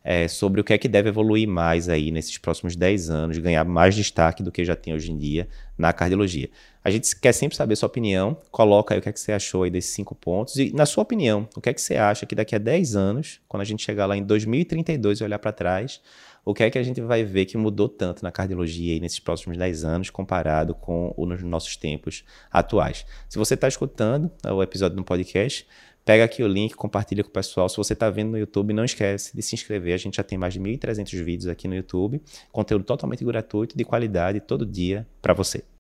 é, 0.09 0.29
sobre 0.29 0.61
o 0.61 0.65
que 0.65 0.73
é 0.73 0.79
que 0.79 0.87
deve 0.87 1.09
evoluir 1.09 1.49
mais 1.49 1.89
aí 1.89 2.13
nesses 2.13 2.39
próximos 2.39 2.77
10 2.77 3.11
anos, 3.11 3.39
ganhar 3.39 3.65
mais 3.65 3.93
destaque 3.93 4.41
do 4.41 4.53
que 4.53 4.65
já 4.65 4.77
tem 4.77 4.95
hoje 4.95 5.11
em 5.11 5.19
dia 5.19 5.49
na 5.77 5.93
cardiologia. 5.93 6.49
A 6.85 6.91
gente 6.93 7.19
quer 7.19 7.33
sempre 7.33 7.57
saber 7.57 7.75
sua 7.75 7.89
opinião, 7.89 8.41
coloca 8.53 8.95
aí 8.95 9.01
o 9.01 9.03
que 9.03 9.09
é 9.09 9.13
que 9.13 9.19
você 9.19 9.33
achou 9.33 9.65
aí 9.65 9.71
desses 9.71 9.91
cinco 9.91 10.15
pontos 10.15 10.55
e 10.55 10.73
na 10.73 10.87
sua 10.87 11.03
opinião, 11.03 11.49
o 11.57 11.61
que 11.61 11.71
é 11.71 11.75
que 11.75 11.81
você 11.81 11.97
acha 11.97 12.25
que 12.25 12.37
daqui 12.37 12.55
a 12.55 12.59
10 12.59 12.95
anos, 12.95 13.41
quando 13.49 13.63
a 13.63 13.65
gente 13.65 13.83
chegar 13.83 14.07
lá 14.07 14.17
em 14.17 14.23
2032 14.23 15.19
e 15.19 15.25
olhar 15.25 15.41
para 15.41 15.51
trás, 15.51 16.01
o 16.45 16.55
que 16.55 16.63
é 16.63 16.71
que 16.71 16.79
a 16.79 16.83
gente 16.85 17.01
vai 17.01 17.25
ver 17.25 17.47
que 17.47 17.59
mudou 17.59 17.89
tanto 17.89 18.23
na 18.23 18.31
cardiologia 18.31 18.95
aí 18.95 19.01
nesses 19.01 19.19
próximos 19.19 19.59
10 19.59 19.83
anos 19.83 20.11
comparado 20.11 20.73
com 20.73 21.13
os 21.17 21.43
nossos 21.43 21.77
tempos 21.77 22.23
atuais. 22.49 23.05
Se 23.29 23.37
você 23.37 23.55
está 23.55 23.67
escutando 23.67 24.31
o 24.49 24.63
episódio 24.63 24.97
no 24.97 25.03
podcast, 25.03 25.67
Pega 26.07 26.23
aqui 26.23 26.41
o 26.41 26.47
link, 26.47 26.73
compartilha 26.77 27.25
com 27.25 27.31
o 27.31 27.33
pessoal. 27.33 27.69
Se 27.69 27.77
você 27.77 27.93
está 27.93 28.09
vendo 28.09 28.31
no 28.31 28.39
YouTube, 28.39 28.73
não 28.73 28.85
esquece 28.85 29.35
de 29.35 29.43
se 29.43 29.57
inscrever. 29.57 29.93
A 29.93 29.97
gente 29.97 30.19
já 30.19 30.23
tem 30.23 30.39
mais 30.39 30.55
de 30.55 30.61
1.300 30.61 31.25
vídeos 31.25 31.49
aqui 31.49 31.67
no 31.67 31.75
YouTube. 31.75 32.23
Conteúdo 32.53 32.85
totalmente 32.85 33.25
gratuito, 33.25 33.77
de 33.77 33.85
qualidade, 33.85 34.39
todo 34.39 34.65
dia 34.65 35.05
para 35.21 35.35
você. 35.35 35.65